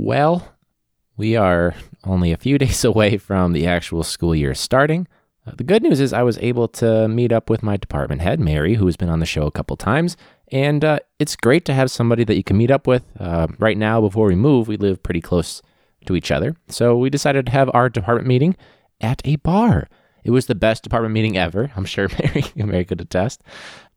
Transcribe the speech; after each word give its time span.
Well, 0.00 0.54
we 1.16 1.34
are 1.34 1.74
only 2.04 2.30
a 2.30 2.36
few 2.36 2.56
days 2.58 2.84
away 2.84 3.18
from 3.18 3.52
the 3.52 3.66
actual 3.66 4.04
school 4.04 4.32
year 4.32 4.54
starting. 4.54 5.08
Uh, 5.44 5.52
the 5.56 5.64
good 5.64 5.82
news 5.82 5.98
is 5.98 6.12
I 6.12 6.22
was 6.22 6.38
able 6.38 6.68
to 6.68 7.08
meet 7.08 7.32
up 7.32 7.50
with 7.50 7.64
my 7.64 7.76
department 7.76 8.22
head, 8.22 8.38
Mary, 8.38 8.74
who 8.74 8.86
has 8.86 8.96
been 8.96 9.08
on 9.08 9.18
the 9.18 9.26
show 9.26 9.44
a 9.44 9.50
couple 9.50 9.76
times, 9.76 10.16
and 10.52 10.84
uh, 10.84 11.00
it's 11.18 11.34
great 11.34 11.64
to 11.64 11.74
have 11.74 11.90
somebody 11.90 12.22
that 12.22 12.36
you 12.36 12.44
can 12.44 12.56
meet 12.56 12.70
up 12.70 12.86
with. 12.86 13.02
Uh, 13.18 13.48
right 13.58 13.76
now, 13.76 14.00
before 14.00 14.28
we 14.28 14.36
move, 14.36 14.68
we 14.68 14.76
live 14.76 15.02
pretty 15.02 15.20
close 15.20 15.62
to 16.06 16.14
each 16.14 16.30
other, 16.30 16.54
so 16.68 16.96
we 16.96 17.10
decided 17.10 17.46
to 17.46 17.52
have 17.52 17.68
our 17.74 17.88
department 17.88 18.28
meeting 18.28 18.56
at 19.00 19.20
a 19.24 19.34
bar. 19.36 19.88
It 20.22 20.30
was 20.30 20.46
the 20.46 20.54
best 20.54 20.84
department 20.84 21.12
meeting 21.12 21.36
ever. 21.36 21.72
I'm 21.74 21.84
sure 21.84 22.08
Mary, 22.22 22.44
Mary 22.54 22.84
could 22.84 23.00
attest. 23.00 23.42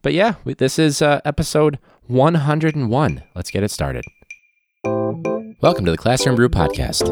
But 0.02 0.14
yeah, 0.14 0.34
this 0.46 0.80
is 0.80 1.04
uh, 1.04 1.22
episode 1.26 1.78
101. 2.08 3.24
Let's 3.36 3.52
get 3.52 3.62
it 3.62 3.70
started. 3.70 4.04
Welcome 5.62 5.86
to 5.86 5.92
the 5.92 5.98
Classroom 5.98 6.36
Brew 6.36 6.50
Podcast. 6.50 7.04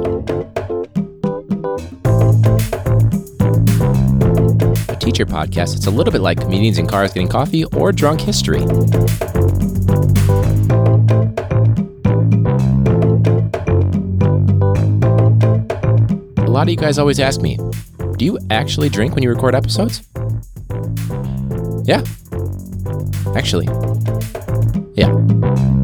A 4.89 4.95
teacher 4.95 5.27
podcast. 5.27 5.75
It's 5.75 5.85
a 5.85 5.91
little 5.91 6.11
bit 6.11 6.21
like 6.21 6.41
comedians 6.41 6.79
in 6.79 6.87
cars 6.87 7.13
getting 7.13 7.27
coffee 7.27 7.65
or 7.65 7.91
drunk 7.91 8.21
history. 8.21 8.61
A 16.37 16.49
lot 16.49 16.63
of 16.63 16.69
you 16.69 16.75
guys 16.75 16.97
always 16.97 17.19
ask 17.19 17.41
me, 17.41 17.59
do 18.17 18.25
you 18.25 18.39
actually 18.49 18.89
drink 18.89 19.13
when 19.13 19.21
you 19.21 19.29
record 19.29 19.53
episodes? 19.53 20.01
Yeah. 21.85 22.03
Actually. 23.35 23.67
Yeah. 24.95 25.78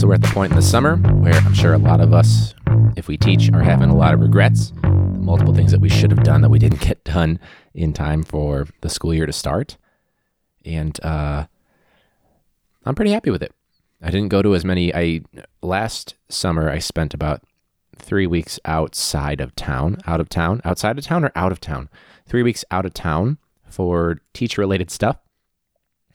So 0.00 0.06
we're 0.06 0.14
at 0.14 0.22
the 0.22 0.28
point 0.28 0.50
in 0.50 0.56
the 0.56 0.62
summer 0.62 0.96
where 0.96 1.34
I'm 1.34 1.52
sure 1.52 1.74
a 1.74 1.78
lot 1.78 2.00
of 2.00 2.14
us, 2.14 2.54
if 2.96 3.06
we 3.06 3.18
teach, 3.18 3.52
are 3.52 3.62
having 3.62 3.90
a 3.90 3.94
lot 3.94 4.14
of 4.14 4.20
regrets. 4.20 4.72
Multiple 4.82 5.52
things 5.52 5.72
that 5.72 5.80
we 5.82 5.90
should 5.90 6.10
have 6.10 6.22
done 6.22 6.40
that 6.40 6.48
we 6.48 6.58
didn't 6.58 6.80
get 6.80 7.04
done 7.04 7.38
in 7.74 7.92
time 7.92 8.22
for 8.22 8.66
the 8.80 8.88
school 8.88 9.12
year 9.12 9.26
to 9.26 9.32
start. 9.34 9.76
And 10.64 10.98
uh, 11.04 11.44
I'm 12.86 12.94
pretty 12.94 13.10
happy 13.10 13.28
with 13.28 13.42
it. 13.42 13.52
I 14.00 14.10
didn't 14.10 14.30
go 14.30 14.40
to 14.40 14.54
as 14.54 14.64
many. 14.64 14.90
I 14.94 15.20
last 15.60 16.14
summer 16.30 16.70
I 16.70 16.78
spent 16.78 17.12
about 17.12 17.42
three 17.94 18.26
weeks 18.26 18.58
outside 18.64 19.42
of 19.42 19.54
town, 19.54 19.98
out 20.06 20.18
of 20.18 20.30
town, 20.30 20.62
outside 20.64 20.96
of 20.96 21.04
town 21.04 21.26
or 21.26 21.32
out 21.36 21.52
of 21.52 21.60
town. 21.60 21.90
Three 22.24 22.42
weeks 22.42 22.64
out 22.70 22.86
of 22.86 22.94
town 22.94 23.36
for 23.68 24.22
teacher 24.32 24.62
related 24.62 24.90
stuff. 24.90 25.18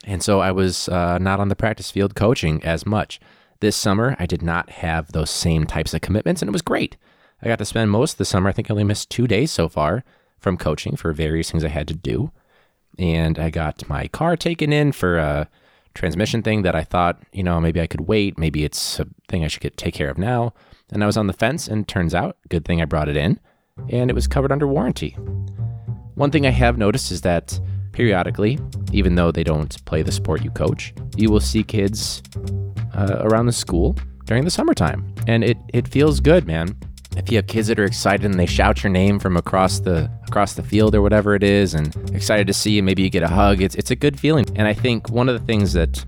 And 0.05 0.23
so 0.23 0.39
I 0.39 0.49
was 0.49 0.89
uh, 0.89 1.19
not 1.19 1.39
on 1.39 1.49
the 1.49 1.55
practice 1.55 1.91
field 1.91 2.15
coaching 2.15 2.63
as 2.63 2.87
much. 2.87 3.19
This 3.61 3.75
summer, 3.75 4.15
I 4.19 4.25
did 4.25 4.41
not 4.41 4.69
have 4.69 5.11
those 5.11 5.29
same 5.29 5.65
types 5.65 5.93
of 5.93 6.01
commitments, 6.01 6.41
and 6.41 6.49
it 6.49 6.53
was 6.53 6.61
great. 6.61 6.97
I 7.41 7.47
got 7.47 7.57
to 7.59 7.65
spend 7.65 7.91
most 7.91 8.13
of 8.13 8.17
the 8.17 8.25
summer, 8.25 8.49
I 8.49 8.51
think 8.51 8.69
I 8.69 8.73
only 8.73 8.83
missed 8.83 9.09
two 9.09 9.27
days 9.27 9.51
so 9.51 9.69
far 9.69 10.03
from 10.39 10.57
coaching 10.57 10.95
for 10.95 11.13
various 11.13 11.51
things 11.51 11.63
I 11.63 11.69
had 11.69 11.87
to 11.87 11.93
do. 11.93 12.31
And 12.97 13.39
I 13.39 13.49
got 13.49 13.87
my 13.89 14.07
car 14.07 14.35
taken 14.35 14.73
in 14.73 14.91
for 14.91 15.17
a 15.17 15.49
transmission 15.93 16.41
thing 16.43 16.61
that 16.63 16.75
I 16.75 16.83
thought, 16.83 17.21
you 17.31 17.43
know, 17.43 17.59
maybe 17.61 17.81
I 17.81 17.87
could 17.87 18.01
wait. 18.01 18.37
Maybe 18.37 18.63
it's 18.63 18.99
a 18.99 19.07
thing 19.27 19.43
I 19.43 19.47
should 19.47 19.61
get 19.61 19.77
take 19.77 19.93
care 19.93 20.09
of 20.09 20.17
now. 20.17 20.53
And 20.91 21.01
I 21.01 21.07
was 21.07 21.17
on 21.17 21.27
the 21.27 21.33
fence, 21.33 21.67
and 21.67 21.87
turns 21.87 22.13
out, 22.13 22.37
good 22.49 22.65
thing 22.65 22.81
I 22.81 22.85
brought 22.85 23.09
it 23.09 23.17
in, 23.17 23.39
and 23.89 24.09
it 24.09 24.13
was 24.13 24.27
covered 24.27 24.51
under 24.51 24.67
warranty. 24.67 25.11
One 26.13 26.29
thing 26.31 26.45
I 26.45 26.51
have 26.51 26.77
noticed 26.77 27.11
is 27.11 27.21
that 27.21 27.59
periodically, 27.91 28.59
even 28.91 29.15
though 29.15 29.31
they 29.31 29.43
don't 29.43 29.83
play 29.85 30.03
the 30.03 30.11
sport 30.11 30.43
you 30.43 30.51
coach, 30.51 30.93
you 31.15 31.31
will 31.31 31.39
see 31.39 31.63
kids 31.63 32.21
uh, 32.95 33.17
around 33.21 33.45
the 33.45 33.53
school 33.53 33.95
during 34.25 34.43
the 34.43 34.51
summertime, 34.51 35.13
and 35.27 35.43
it 35.43 35.57
it 35.73 35.87
feels 35.87 36.19
good, 36.19 36.45
man. 36.45 36.75
If 37.17 37.31
you 37.31 37.37
have 37.37 37.47
kids 37.47 37.67
that 37.67 37.79
are 37.79 37.85
excited 37.85 38.25
and 38.25 38.37
they 38.37 38.45
shout 38.45 38.83
your 38.83 38.91
name 38.91 39.19
from 39.19 39.37
across 39.37 39.79
the 39.79 40.09
across 40.27 40.53
the 40.53 40.63
field 40.63 40.95
or 40.95 41.01
whatever 41.01 41.35
it 41.35 41.43
is, 41.43 41.73
and 41.73 41.95
excited 42.13 42.47
to 42.47 42.53
see 42.53 42.71
you, 42.71 42.83
maybe 42.83 43.03
you 43.03 43.09
get 43.09 43.23
a 43.23 43.27
hug. 43.27 43.61
It's 43.61 43.75
it's 43.75 43.91
a 43.91 43.95
good 43.95 44.19
feeling. 44.19 44.45
And 44.55 44.67
I 44.67 44.73
think 44.73 45.09
one 45.09 45.29
of 45.29 45.39
the 45.39 45.45
things 45.45 45.73
that 45.73 46.03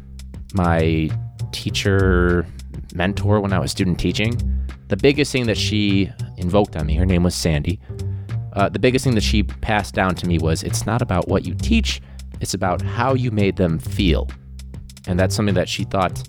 my 0.53 1.09
teacher 1.51 2.45
mentor 2.93 3.39
when 3.39 3.53
I 3.53 3.59
was 3.59 3.71
student 3.71 3.99
teaching, 3.99 4.35
the 4.87 4.97
biggest 4.97 5.31
thing 5.31 5.45
that 5.47 5.57
she 5.57 6.11
invoked 6.37 6.75
on 6.75 6.85
me, 6.85 6.95
her 6.95 7.05
name 7.05 7.23
was 7.23 7.35
Sandy. 7.35 7.79
Uh, 8.53 8.67
the 8.69 8.79
biggest 8.79 9.05
thing 9.05 9.13
that 9.13 9.23
she 9.23 9.43
passed 9.43 9.93
down 9.93 10.15
to 10.15 10.27
me 10.27 10.39
was 10.39 10.63
it's 10.63 10.85
not 10.85 11.01
about 11.01 11.27
what 11.27 11.45
you 11.45 11.53
teach, 11.53 12.01
it's 12.41 12.53
about 12.53 12.81
how 12.81 13.13
you 13.13 13.29
made 13.31 13.55
them 13.55 13.77
feel. 13.77 14.27
And 15.07 15.19
that's 15.19 15.35
something 15.35 15.55
that 15.55 15.69
she 15.69 15.83
thought 15.83 16.27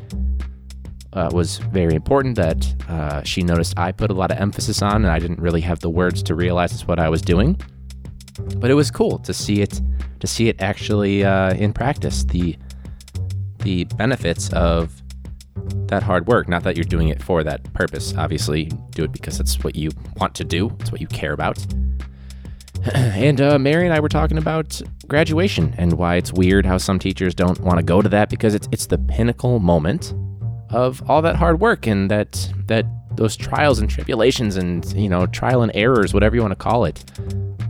uh, 1.13 1.31
was 1.33 1.59
very 1.59 1.95
important 1.95 2.37
that 2.37 2.75
uh, 2.89 3.23
she 3.23 3.43
noticed 3.43 3.79
I 3.79 3.93
put 3.93 4.11
a 4.11 4.15
lot 4.15 4.31
of 4.31 4.39
emphasis 4.39 4.83
on, 4.83 4.97
and 4.97 5.07
I 5.07 5.19
didn't 5.19 5.41
really 5.41 5.61
have 5.63 5.81
the 5.81 5.91
words 5.91 6.23
to 6.25 6.35
realize 6.35 6.73
it's 6.73 6.87
what 6.87 6.99
I 6.99 7.09
was 7.09 7.23
doing. 7.23 7.61
But 8.57 8.71
it 8.71 8.75
was 8.75 8.91
cool 8.91 9.19
to 9.21 9.35
see 9.35 9.61
it 9.63 9.81
to 10.21 10.27
see 10.27 10.49
it 10.49 10.61
actually 10.61 11.25
uh, 11.25 11.55
in 11.55 11.73
practice. 11.73 12.25
The 12.25 12.57
the 13.61 13.85
benefits 13.85 14.53
of 14.53 15.03
that 15.89 16.03
hard 16.03 16.27
work. 16.27 16.49
Not 16.49 16.63
that 16.63 16.77
you're 16.77 16.85
doing 16.85 17.09
it 17.09 17.23
for 17.23 17.43
that 17.43 17.73
purpose. 17.73 18.15
Obviously, 18.17 18.67
do 18.91 19.05
it 19.05 19.13
because 19.13 19.41
it's 19.41 19.63
what 19.65 19.75
you 19.75 19.91
want 20.17 20.35
to 20.37 20.45
do. 20.45 20.71
It's 20.81 20.93
what 20.93 21.01
you 21.01 21.07
care 21.09 21.33
about. 21.33 21.59
and 22.95 23.41
uh, 23.41 23.59
Mary 23.59 23.85
and 23.85 23.95
I 23.95 23.99
were 23.99 24.09
talking 24.09 24.39
about 24.39 24.81
graduation 25.09 25.75
and 25.79 25.95
why 25.95 26.17
it's 26.17 26.33
weird 26.33 26.65
how 26.65 26.79
some 26.79 26.99
teachers 26.99 27.35
don't 27.35 27.59
want 27.61 27.79
to 27.79 27.83
go 27.83 28.03
to 28.03 28.09
that 28.11 28.29
because 28.29 28.55
it's 28.55 28.69
it's 28.71 28.87
the 28.87 28.99
pinnacle 28.99 29.59
moment 29.59 30.15
of 30.71 31.09
all 31.09 31.23
that 31.23 31.37
hard 31.37 31.61
work 31.61 31.87
and 31.87 32.11
that 32.11 32.53
that 32.67 32.87
those 33.17 33.37
trials 33.37 33.79
and 33.81 33.91
tribulations 33.91 34.57
and 34.57 34.93
you 34.95 35.09
know 35.09 35.27
trial 35.27 35.63
and 35.63 35.73
errors, 35.75 36.15
whatever 36.15 36.37
you 36.37 36.43
want 36.43 36.53
to 36.53 36.57
call 36.57 36.85
it, 36.85 37.05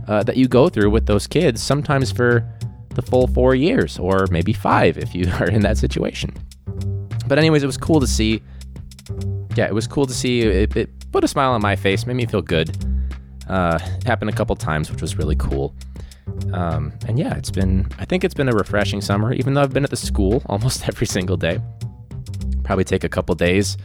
uh, 0.07 0.23
that 0.23 0.37
you 0.37 0.47
go 0.47 0.69
through 0.69 0.89
with 0.89 1.05
those 1.05 1.27
kids. 1.27 1.61
Sometimes 1.61 2.11
for 2.11 2.47
the 2.95 3.01
full 3.01 3.27
four 3.27 3.55
years 3.55 3.99
or 3.99 4.27
maybe 4.31 4.53
five 4.53 4.97
if 4.97 5.13
you 5.15 5.29
are 5.39 5.49
in 5.49 5.61
that 5.61 5.77
situation. 5.77 6.33
But 7.27 7.37
anyways, 7.37 7.63
it 7.63 7.67
was 7.67 7.77
cool 7.77 7.99
to 7.99 8.07
see. 8.07 8.41
Yeah, 9.55 9.65
it 9.65 9.73
was 9.73 9.87
cool 9.87 10.05
to 10.05 10.13
see. 10.13 10.41
It, 10.41 10.75
it 10.75 11.11
put 11.11 11.23
a 11.23 11.27
smile 11.27 11.51
on 11.51 11.61
my 11.61 11.75
face, 11.75 12.05
made 12.05 12.15
me 12.15 12.25
feel 12.25 12.41
good. 12.41 12.75
Uh, 13.47 13.79
happened 14.05 14.29
a 14.29 14.33
couple 14.33 14.55
times, 14.55 14.91
which 14.91 15.01
was 15.01 15.17
really 15.17 15.35
cool. 15.35 15.73
Um, 16.53 16.93
and 17.07 17.17
yeah, 17.17 17.35
it's 17.35 17.49
been. 17.49 17.87
I 17.97 18.05
think 18.05 18.23
it's 18.23 18.33
been 18.33 18.49
a 18.49 18.53
refreshing 18.53 19.01
summer, 19.01 19.33
even 19.33 19.53
though 19.53 19.61
I've 19.61 19.73
been 19.73 19.83
at 19.83 19.89
the 19.89 19.97
school 19.97 20.43
almost 20.47 20.87
every 20.87 21.07
single 21.07 21.37
day. 21.37 21.59
Probably 22.69 22.83
take 22.83 23.03
a 23.03 23.09
couple 23.09 23.33
days. 23.33 23.77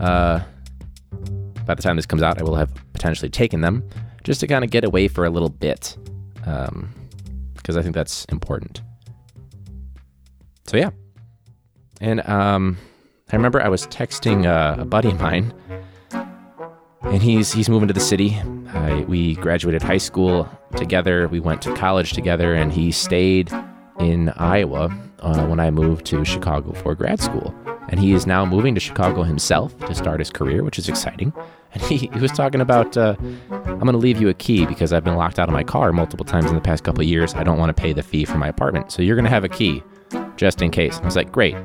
Uh, 0.00 0.40
by 1.64 1.74
the 1.76 1.80
time 1.80 1.94
this 1.94 2.06
comes 2.06 2.24
out, 2.24 2.40
I 2.40 2.42
will 2.42 2.56
have 2.56 2.74
potentially 2.92 3.28
taken 3.28 3.60
them 3.60 3.88
just 4.24 4.40
to 4.40 4.48
kind 4.48 4.64
of 4.64 4.70
get 4.70 4.82
away 4.82 5.06
for 5.06 5.24
a 5.24 5.30
little 5.30 5.48
bit, 5.48 5.96
because 6.34 6.66
um, 6.68 6.92
I 7.68 7.82
think 7.82 7.94
that's 7.94 8.24
important. 8.24 8.82
So 10.66 10.76
yeah, 10.76 10.90
and 12.00 12.28
um, 12.28 12.78
I 13.30 13.36
remember 13.36 13.62
I 13.62 13.68
was 13.68 13.86
texting 13.86 14.44
uh, 14.44 14.82
a 14.82 14.84
buddy 14.84 15.10
of 15.10 15.20
mine, 15.20 15.54
and 17.02 17.22
he's 17.22 17.52
he's 17.52 17.68
moving 17.68 17.86
to 17.86 17.94
the 17.94 18.00
city. 18.00 18.36
We 19.06 19.36
graduated 19.36 19.82
high 19.84 19.98
school 19.98 20.48
together. 20.74 21.28
We 21.28 21.38
went 21.38 21.62
to 21.62 21.72
college 21.74 22.12
together, 22.12 22.54
and 22.54 22.72
he 22.72 22.90
stayed 22.90 23.52
in 24.00 24.30
Iowa 24.30 24.92
uh, 25.20 25.46
when 25.46 25.60
I 25.60 25.70
moved 25.70 26.06
to 26.06 26.24
Chicago 26.24 26.72
for 26.72 26.96
grad 26.96 27.20
school. 27.20 27.54
And 27.88 28.00
he 28.00 28.12
is 28.12 28.26
now 28.26 28.44
moving 28.44 28.74
to 28.74 28.80
Chicago 28.80 29.22
himself 29.22 29.78
to 29.80 29.94
start 29.94 30.18
his 30.20 30.30
career, 30.30 30.64
which 30.64 30.78
is 30.78 30.88
exciting. 30.88 31.32
And 31.72 31.82
he, 31.82 31.96
he 31.96 32.18
was 32.20 32.32
talking 32.32 32.60
about, 32.60 32.96
uh, 32.96 33.16
I'm 33.50 33.80
going 33.80 33.92
to 33.92 33.98
leave 33.98 34.20
you 34.20 34.28
a 34.28 34.34
key 34.34 34.64
because 34.64 34.92
I've 34.92 35.04
been 35.04 35.16
locked 35.16 35.38
out 35.38 35.48
of 35.48 35.52
my 35.52 35.64
car 35.64 35.92
multiple 35.92 36.24
times 36.24 36.46
in 36.46 36.54
the 36.54 36.60
past 36.60 36.84
couple 36.84 37.02
of 37.02 37.08
years. 37.08 37.34
I 37.34 37.42
don't 37.42 37.58
want 37.58 37.76
to 37.76 37.80
pay 37.80 37.92
the 37.92 38.02
fee 38.02 38.24
for 38.24 38.38
my 38.38 38.48
apartment. 38.48 38.92
So 38.92 39.02
you're 39.02 39.16
going 39.16 39.24
to 39.24 39.30
have 39.30 39.44
a 39.44 39.48
key 39.48 39.82
just 40.36 40.62
in 40.62 40.70
case. 40.70 40.96
And 40.96 41.04
I 41.04 41.06
was 41.06 41.16
like, 41.16 41.32
great. 41.32 41.56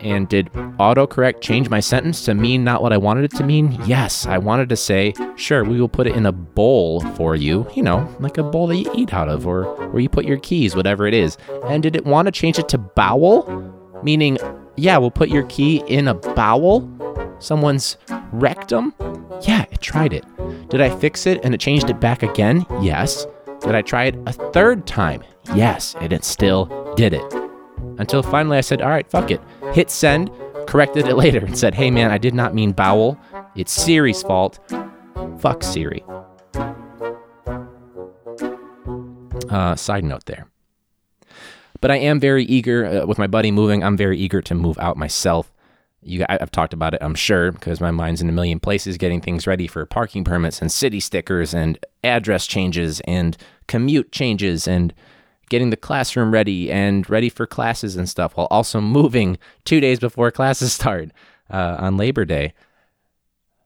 And 0.00 0.28
did 0.28 0.50
autocorrect 0.52 1.42
change 1.42 1.68
my 1.68 1.80
sentence 1.80 2.24
to 2.24 2.34
mean 2.34 2.64
not 2.64 2.80
what 2.80 2.92
I 2.92 2.96
wanted 2.96 3.24
it 3.24 3.36
to 3.36 3.44
mean? 3.44 3.78
Yes, 3.84 4.24
I 4.26 4.38
wanted 4.38 4.70
to 4.70 4.76
say, 4.76 5.12
sure, 5.36 5.62
we 5.62 5.78
will 5.78 5.90
put 5.90 6.06
it 6.06 6.16
in 6.16 6.24
a 6.24 6.32
bowl 6.32 7.00
for 7.16 7.36
you, 7.36 7.66
you 7.74 7.82
know, 7.82 8.08
like 8.18 8.38
a 8.38 8.42
bowl 8.42 8.66
that 8.68 8.76
you 8.76 8.90
eat 8.94 9.12
out 9.12 9.28
of 9.28 9.46
or 9.46 9.64
where 9.90 10.00
you 10.00 10.08
put 10.08 10.24
your 10.24 10.38
keys, 10.38 10.74
whatever 10.74 11.06
it 11.06 11.12
is. 11.12 11.36
And 11.66 11.82
did 11.82 11.96
it 11.96 12.06
want 12.06 12.26
to 12.26 12.32
change 12.32 12.58
it 12.58 12.68
to 12.70 12.78
bowel? 12.78 13.44
Meaning, 14.02 14.38
yeah, 14.80 14.96
we'll 14.96 15.10
put 15.10 15.28
your 15.28 15.44
key 15.44 15.82
in 15.86 16.08
a 16.08 16.14
bowel, 16.14 16.88
someone's 17.38 17.96
rectum. 18.32 18.94
Yeah, 19.42 19.66
it 19.70 19.80
tried 19.80 20.12
it. 20.12 20.24
Did 20.68 20.80
I 20.80 20.88
fix 20.98 21.26
it 21.26 21.44
and 21.44 21.54
it 21.54 21.60
changed 21.60 21.90
it 21.90 22.00
back 22.00 22.22
again? 22.22 22.66
Yes. 22.80 23.26
Did 23.60 23.74
I 23.74 23.82
try 23.82 24.04
it 24.04 24.16
a 24.26 24.32
third 24.32 24.86
time? 24.86 25.22
Yes, 25.54 25.94
and 26.00 26.12
it 26.12 26.24
still 26.24 26.94
did 26.96 27.12
it. 27.12 27.34
Until 27.98 28.22
finally 28.22 28.56
I 28.56 28.62
said, 28.62 28.80
all 28.80 28.88
right, 28.88 29.08
fuck 29.10 29.30
it. 29.30 29.40
Hit 29.74 29.90
send, 29.90 30.30
corrected 30.66 31.06
it 31.06 31.16
later, 31.24 31.44
and 31.44 31.58
said, 31.58 31.74
hey 31.74 31.90
man, 31.90 32.10
I 32.10 32.18
did 32.18 32.34
not 32.34 32.54
mean 32.54 32.72
bowel. 32.72 33.18
It's 33.54 33.72
Siri's 33.72 34.22
fault. 34.22 34.58
Fuck 35.40 35.62
Siri. 35.62 36.02
Uh, 39.50 39.74
side 39.76 40.04
note 40.04 40.24
there. 40.26 40.46
But 41.80 41.90
I 41.90 41.96
am 41.96 42.20
very 42.20 42.44
eager 42.44 43.02
uh, 43.02 43.06
with 43.06 43.18
my 43.18 43.26
buddy 43.26 43.50
moving. 43.50 43.82
I'm 43.82 43.96
very 43.96 44.18
eager 44.18 44.42
to 44.42 44.54
move 44.54 44.78
out 44.78 44.96
myself. 44.96 45.52
You, 46.02 46.24
I, 46.28 46.38
I've 46.40 46.50
talked 46.50 46.72
about 46.72 46.94
it, 46.94 47.02
I'm 47.02 47.14
sure, 47.14 47.52
because 47.52 47.80
my 47.80 47.90
mind's 47.90 48.20
in 48.20 48.28
a 48.28 48.32
million 48.32 48.60
places 48.60 48.96
getting 48.96 49.20
things 49.20 49.46
ready 49.46 49.66
for 49.66 49.84
parking 49.86 50.24
permits 50.24 50.60
and 50.60 50.70
city 50.70 51.00
stickers 51.00 51.54
and 51.54 51.78
address 52.04 52.46
changes 52.46 53.00
and 53.00 53.36
commute 53.66 54.12
changes 54.12 54.66
and 54.66 54.94
getting 55.50 55.70
the 55.70 55.76
classroom 55.76 56.32
ready 56.32 56.70
and 56.70 57.08
ready 57.10 57.28
for 57.28 57.46
classes 57.46 57.96
and 57.96 58.08
stuff 58.08 58.36
while 58.36 58.46
also 58.50 58.80
moving 58.80 59.36
two 59.64 59.80
days 59.80 59.98
before 59.98 60.30
classes 60.30 60.72
start 60.80 61.10
uh, 61.50 61.76
on 61.78 61.96
Labor 61.96 62.24
Day. 62.24 62.54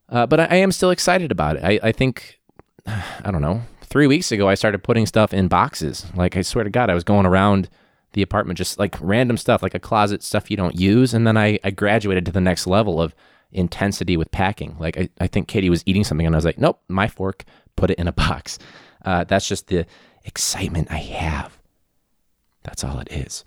Uh, 0.09 0.27
but 0.27 0.41
I, 0.41 0.45
I, 0.45 0.55
am 0.57 0.73
still 0.73 0.91
excited 0.91 1.31
about 1.31 1.57
it. 1.57 1.65
I, 1.65 1.81
I 1.83 1.93
think, 1.93 2.41
I 2.87 3.31
don't 3.31 3.43
know, 3.43 3.63
three 3.83 4.07
weeks 4.07 4.33
ago, 4.33 4.49
I 4.49 4.55
started 4.55 4.83
putting 4.83 5.07
stuff 5.07 5.33
in 5.33 5.49
boxes. 5.49 6.07
Like, 6.15 6.37
I 6.37 6.43
swear 6.43 6.65
to 6.65 6.71
God, 6.71 6.91
I 6.91 6.95
was 6.95 7.05
going 7.05 7.27
around 7.27 7.69
the 8.15 8.23
apartment, 8.23 8.57
just 8.57 8.79
like 8.79 8.97
random 9.01 9.37
stuff, 9.37 9.63
like 9.63 9.75
a 9.75 9.81
closet, 9.81 10.23
stuff 10.23 10.51
you 10.51 10.57
don't 10.57 10.79
use. 10.79 11.15
And 11.15 11.27
then 11.27 11.37
I, 11.37 11.59
I 11.63 11.71
graduated 11.71 12.25
to 12.27 12.33
the 12.33 12.41
next 12.41 12.67
level 12.67 13.01
of 13.01 13.15
intensity 13.53 14.17
with 14.17 14.31
packing. 14.31 14.77
Like, 14.81 14.97
I, 14.99 15.09
I 15.21 15.27
think 15.27 15.47
Katie 15.47 15.71
was 15.71 15.85
eating 15.87 16.05
something 16.05 16.27
and 16.27 16.35
I 16.35 16.39
was 16.39 16.45
like, 16.45 16.59
nope, 16.59 16.81
my 16.89 17.07
fork, 17.07 17.45
put 17.77 17.91
it 17.91 17.99
in 17.99 18.09
a 18.09 18.13
box. 18.13 18.59
Uh, 19.05 19.25
that's 19.25 19.47
just 19.47 19.69
the 19.69 19.87
excitement 20.25 20.91
I 20.91 20.97
have. 20.97 21.59
That's 22.63 22.83
all 22.83 22.99
it 22.99 23.13
is. 23.13 23.45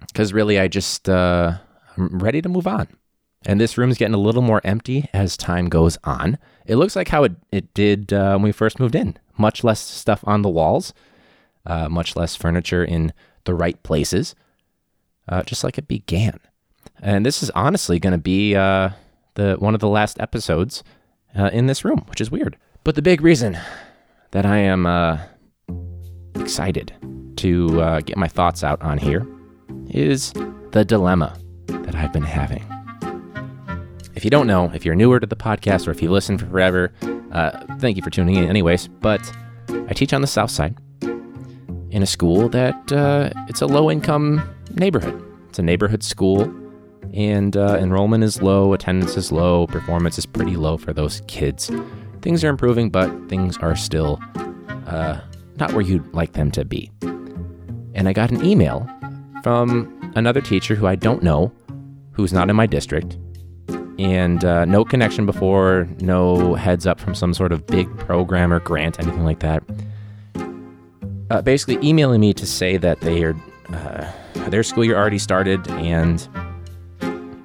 Because 0.00 0.32
really, 0.32 0.58
I 0.58 0.68
just, 0.68 1.08
uh, 1.08 1.58
I'm 1.96 2.18
ready 2.18 2.40
to 2.40 2.48
move 2.48 2.66
on. 2.66 2.88
And 3.44 3.60
this 3.60 3.78
room's 3.78 3.98
getting 3.98 4.14
a 4.14 4.18
little 4.18 4.42
more 4.42 4.60
empty 4.64 5.08
as 5.12 5.36
time 5.36 5.68
goes 5.68 5.98
on. 6.04 6.38
It 6.66 6.76
looks 6.76 6.96
like 6.96 7.08
how 7.08 7.24
it, 7.24 7.32
it 7.52 7.72
did 7.74 8.12
uh, 8.12 8.32
when 8.32 8.42
we 8.42 8.52
first 8.52 8.80
moved 8.80 8.94
in. 8.94 9.16
Much 9.38 9.62
less 9.62 9.80
stuff 9.80 10.24
on 10.26 10.42
the 10.42 10.48
walls, 10.48 10.92
uh, 11.64 11.88
much 11.88 12.16
less 12.16 12.34
furniture 12.34 12.84
in 12.84 13.12
the 13.46 13.54
right 13.54 13.82
places, 13.82 14.34
uh, 15.28 15.42
just 15.42 15.64
like 15.64 15.78
it 15.78 15.88
began. 15.88 16.38
And 17.00 17.24
this 17.24 17.42
is 17.42 17.50
honestly 17.50 17.98
going 17.98 18.12
to 18.12 18.18
be 18.18 18.54
uh, 18.54 18.90
the 19.34 19.56
one 19.58 19.74
of 19.74 19.80
the 19.80 19.88
last 19.88 20.20
episodes 20.20 20.84
uh, 21.36 21.50
in 21.52 21.66
this 21.66 21.84
room, 21.84 22.04
which 22.08 22.20
is 22.20 22.30
weird. 22.30 22.56
But 22.84 22.94
the 22.94 23.02
big 23.02 23.20
reason 23.20 23.58
that 24.32 24.46
I 24.46 24.58
am 24.58 24.86
uh, 24.86 25.18
excited 26.36 26.92
to 27.36 27.80
uh, 27.80 28.00
get 28.00 28.16
my 28.16 28.28
thoughts 28.28 28.62
out 28.62 28.80
on 28.82 28.98
here 28.98 29.26
is 29.88 30.32
the 30.72 30.84
dilemma 30.84 31.38
that 31.66 31.94
I've 31.94 32.12
been 32.12 32.22
having. 32.22 32.64
If 34.14 34.24
you 34.24 34.30
don't 34.30 34.46
know, 34.46 34.70
if 34.74 34.84
you're 34.84 34.94
newer 34.94 35.20
to 35.20 35.26
the 35.26 35.36
podcast 35.36 35.86
or 35.86 35.90
if 35.90 36.00
you 36.00 36.10
listen 36.10 36.38
for 36.38 36.46
forever, 36.46 36.92
uh, 37.32 37.50
thank 37.78 37.96
you 37.96 38.02
for 38.02 38.10
tuning 38.10 38.36
in, 38.36 38.48
anyways. 38.48 38.88
But 38.88 39.20
I 39.68 39.92
teach 39.92 40.14
on 40.14 40.22
the 40.22 40.26
South 40.26 40.50
Side 40.50 40.76
in 41.90 42.02
a 42.02 42.06
school 42.06 42.48
that 42.48 42.92
uh, 42.92 43.30
it's 43.48 43.60
a 43.60 43.66
low 43.66 43.90
income 43.90 44.42
neighborhood. 44.74 45.22
It's 45.48 45.58
a 45.58 45.62
neighborhood 45.62 46.02
school, 46.02 46.42
and 47.14 47.56
uh, 47.56 47.76
enrollment 47.78 48.24
is 48.24 48.42
low, 48.42 48.72
attendance 48.72 49.16
is 49.16 49.32
low, 49.32 49.66
performance 49.66 50.18
is 50.18 50.26
pretty 50.26 50.56
low 50.56 50.76
for 50.76 50.92
those 50.92 51.22
kids. 51.28 51.70
Things 52.22 52.42
are 52.44 52.48
improving, 52.48 52.90
but 52.90 53.10
things 53.28 53.56
are 53.58 53.76
still 53.76 54.20
uh, 54.86 55.20
not 55.56 55.72
where 55.72 55.82
you'd 55.82 56.12
like 56.12 56.32
them 56.32 56.50
to 56.52 56.64
be. 56.64 56.90
And 57.94 58.08
I 58.08 58.12
got 58.12 58.30
an 58.30 58.44
email 58.44 58.88
from 59.42 60.12
another 60.16 60.40
teacher 60.40 60.74
who 60.74 60.86
I 60.86 60.96
don't 60.96 61.22
know, 61.22 61.52
who's 62.12 62.32
not 62.32 62.50
in 62.50 62.56
my 62.56 62.66
district, 62.66 63.16
and 63.98 64.44
uh, 64.44 64.64
no 64.66 64.84
connection 64.84 65.24
before, 65.24 65.88
no 66.00 66.54
heads 66.54 66.86
up 66.86 67.00
from 67.00 67.14
some 67.14 67.32
sort 67.32 67.52
of 67.52 67.66
big 67.66 67.88
program 67.98 68.52
or 68.52 68.60
grant, 68.60 69.00
anything 69.00 69.24
like 69.24 69.40
that 69.40 69.62
uh, 71.30 71.42
basically 71.42 71.78
emailing 71.86 72.20
me 72.20 72.32
to 72.34 72.46
say 72.46 72.76
that 72.76 73.00
they 73.00 73.24
are 73.24 73.36
uh, 73.70 74.10
their 74.48 74.62
school 74.62 74.84
year 74.84 74.96
already 74.96 75.18
started 75.18 75.66
and 75.70 76.28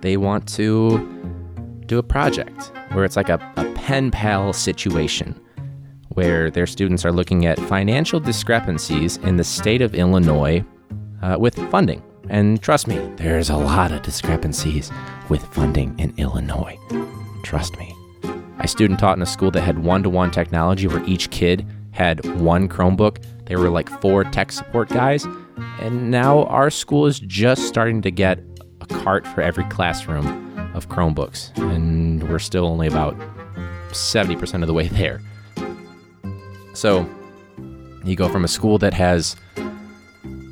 they 0.02 0.18
want 0.18 0.48
to 0.48 1.00
do 1.86 1.98
a 1.98 2.04
project 2.04 2.72
where 2.92 3.06
it's 3.06 3.16
like 3.16 3.30
a, 3.30 3.40
a 3.58 3.72
pen 3.74 4.12
pal 4.12 4.54
situation 4.54 5.40
where 6.10 6.52
their 6.52 6.68
students 6.68 7.06
are 7.06 7.12
looking 7.12 7.46
at 7.46 7.58
financial 7.62 8.20
discrepancies 8.20 9.18
in 9.18 9.38
the 9.38 9.44
state 9.44 9.82
of 9.82 9.96
Illinois 9.96 10.64
uh, 11.22 11.38
with 11.40 11.56
funding. 11.70 12.04
And 12.30 12.62
trust 12.62 12.88
me, 12.88 12.98
there's 13.16 13.50
a 13.50 13.58
lot 13.58 13.92
of 13.92 14.02
discrepancies 14.04 14.92
with 15.30 15.44
funding 15.54 15.98
in 16.00 16.14
Illinois. 16.18 16.78
Trust 17.44 17.78
me. 17.78 17.96
I 18.58 18.66
student 18.68 19.00
taught 19.00 19.18
in 19.18 19.24
a 19.24 19.26
school 19.26 19.52
that 19.52 19.62
had 19.62 19.80
one 19.80 20.04
to 20.04 20.10
one 20.10 20.32
technology 20.32 20.88
where 20.88 21.04
each 21.06 21.30
kid 21.32 21.66
had 21.92 22.24
one 22.40 22.70
Chromebook. 22.70 23.24
There 23.52 23.60
were 23.60 23.70
like 23.70 23.90
four 24.00 24.24
tech 24.24 24.50
support 24.50 24.88
guys. 24.88 25.28
And 25.82 26.10
now 26.10 26.46
our 26.46 26.70
school 26.70 27.06
is 27.06 27.20
just 27.20 27.64
starting 27.64 28.02
to 28.04 28.10
get 28.10 28.40
a 28.80 28.86
cart 28.86 29.28
for 29.28 29.42
every 29.42 29.66
classroom 29.66 30.58
of 30.74 30.88
Chromebooks. 30.88 31.58
And 31.58 32.24
we're 32.30 32.40
still 32.40 32.66
only 32.66 32.88
about 32.88 33.14
70% 33.90 34.62
of 34.62 34.68
the 34.68 34.74
way 34.74 34.88
there. 34.88 35.20
So 36.74 37.06
you 38.06 38.16
go 38.16 38.30
from 38.30 38.46
a 38.46 38.48
school 38.48 38.78
that 38.78 38.94
has 38.94 39.36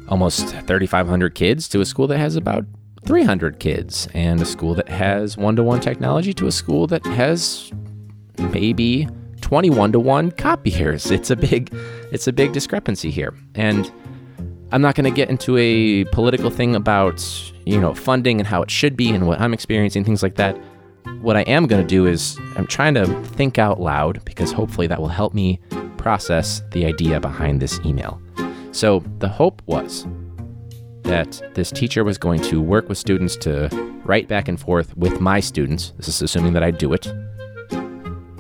almost 0.10 0.50
3,500 0.50 1.36
kids 1.36 1.70
to 1.70 1.80
a 1.80 1.86
school 1.86 2.08
that 2.08 2.18
has 2.18 2.36
about 2.36 2.66
300 3.06 3.62
kids, 3.62 4.10
and 4.14 4.42
a 4.42 4.46
school 4.46 4.74
that 4.74 4.90
has 4.90 5.38
one 5.38 5.56
to 5.56 5.64
one 5.64 5.80
technology 5.80 6.34
to 6.34 6.48
a 6.48 6.52
school 6.52 6.86
that 6.88 7.06
has 7.06 7.72
maybe 8.52 9.08
21 9.42 9.92
to 9.94 10.00
1 10.00 10.32
copiers. 10.32 11.12
It's 11.12 11.30
a 11.30 11.36
big 11.36 11.74
it's 12.12 12.28
a 12.28 12.34
big 12.34 12.54
discrepancy 12.54 13.12
here. 13.12 13.34
And 13.56 13.92
I'm 14.72 14.82
not 14.82 14.96
going 14.96 15.06
to 15.06 15.16
get 15.16 15.30
into 15.30 15.58
a 15.58 16.06
political 16.06 16.50
thing 16.50 16.76
about, 16.76 17.24
you 17.66 17.80
know, 17.80 17.94
funding 17.94 18.40
and 18.40 18.48
how 18.48 18.62
it 18.62 18.70
should 18.70 18.96
be 18.96 19.10
and 19.10 19.28
what 19.28 19.42
I'm 19.42 19.54
experiencing 19.54 20.04
things 20.04 20.22
like 20.22 20.36
that. 20.36 20.58
What 21.22 21.36
I 21.36 21.42
am 21.42 21.66
going 21.66 21.82
to 21.82 21.88
do 21.88 22.06
is 22.06 22.38
I'm 22.56 22.68
trying 22.68 22.94
to 22.94 23.06
think 23.24 23.58
out 23.58 23.80
loud 23.80 24.24
because 24.26 24.52
hopefully 24.52 24.86
that 24.88 25.00
will 25.00 25.08
help 25.08 25.34
me 25.34 25.60
process 25.98 26.62
the 26.72 26.86
idea 26.86 27.20
behind 27.20 27.62
this 27.62 27.80
email. 27.84 28.22
So, 28.72 29.04
the 29.18 29.28
hope 29.28 29.64
was 29.66 30.06
that 31.04 31.42
this 31.56 31.72
teacher 31.72 32.04
was 32.04 32.20
going 32.20 32.40
to 32.44 32.62
work 32.62 32.88
with 32.88 32.98
students 33.00 33.36
to 33.38 33.68
write 34.06 34.28
back 34.28 34.48
and 34.48 34.60
forth 34.60 34.96
with 34.96 35.20
my 35.20 35.40
students. 35.40 35.94
This 35.98 36.08
is 36.08 36.22
assuming 36.22 36.54
that 36.54 36.64
I 36.64 36.70
do 36.70 36.94
it 36.94 37.12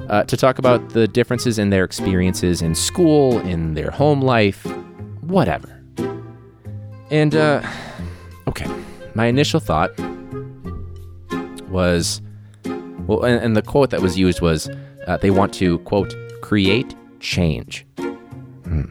uh, 0.10 0.24
to 0.24 0.36
talk 0.36 0.60
about 0.60 0.90
the 0.90 1.08
differences 1.08 1.60
in 1.60 1.70
their 1.70 1.84
experiences 1.84 2.62
in 2.62 2.76
school, 2.76 3.40
in 3.40 3.74
their 3.74 3.92
home 3.92 4.22
life, 4.22 4.66
whatever. 5.22 5.82
And, 7.12 7.36
uh, 7.36 7.62
okay, 8.48 8.68
my 9.16 9.28
initial 9.28 9.60
thought 9.60 9.92
was 11.70 12.22
well, 13.10 13.24
and, 13.24 13.44
and 13.44 13.58
the 13.58 13.62
quote 13.64 13.90
that 13.90 14.02
was 14.02 14.18
used 14.18 14.42
was 14.42 14.70
uh, 15.08 15.18
they 15.18 15.32
want 15.32 15.54
to, 15.56 15.80
quote, 15.80 16.16
create 16.42 16.96
change. 17.20 17.86
Hmm. 17.98 18.84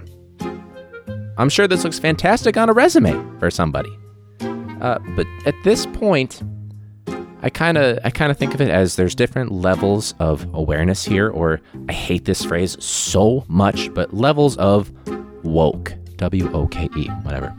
I'm 1.36 1.48
sure 1.48 1.68
this 1.68 1.84
looks 1.84 2.00
fantastic 2.00 2.56
on 2.56 2.68
a 2.68 2.72
resume 2.72 3.12
for 3.38 3.48
somebody. 3.48 3.96
Uh, 4.80 4.98
but 5.14 5.26
at 5.46 5.54
this 5.62 5.86
point, 5.86 6.42
I 7.42 7.50
kind 7.50 7.78
of 7.78 7.98
I 8.04 8.10
kind 8.10 8.30
of 8.30 8.38
think 8.38 8.54
of 8.54 8.60
it 8.60 8.70
as 8.70 8.96
there's 8.96 9.14
different 9.14 9.52
levels 9.52 10.14
of 10.18 10.46
awareness 10.54 11.04
here 11.04 11.28
or 11.30 11.60
I 11.88 11.92
hate 11.92 12.24
this 12.24 12.44
phrase 12.44 12.82
so 12.82 13.44
much 13.48 13.92
but 13.94 14.12
levels 14.12 14.56
of 14.56 14.90
woke 15.44 15.94
W 16.16 16.50
O 16.52 16.66
K 16.66 16.88
E 16.96 17.08
whatever. 17.22 17.54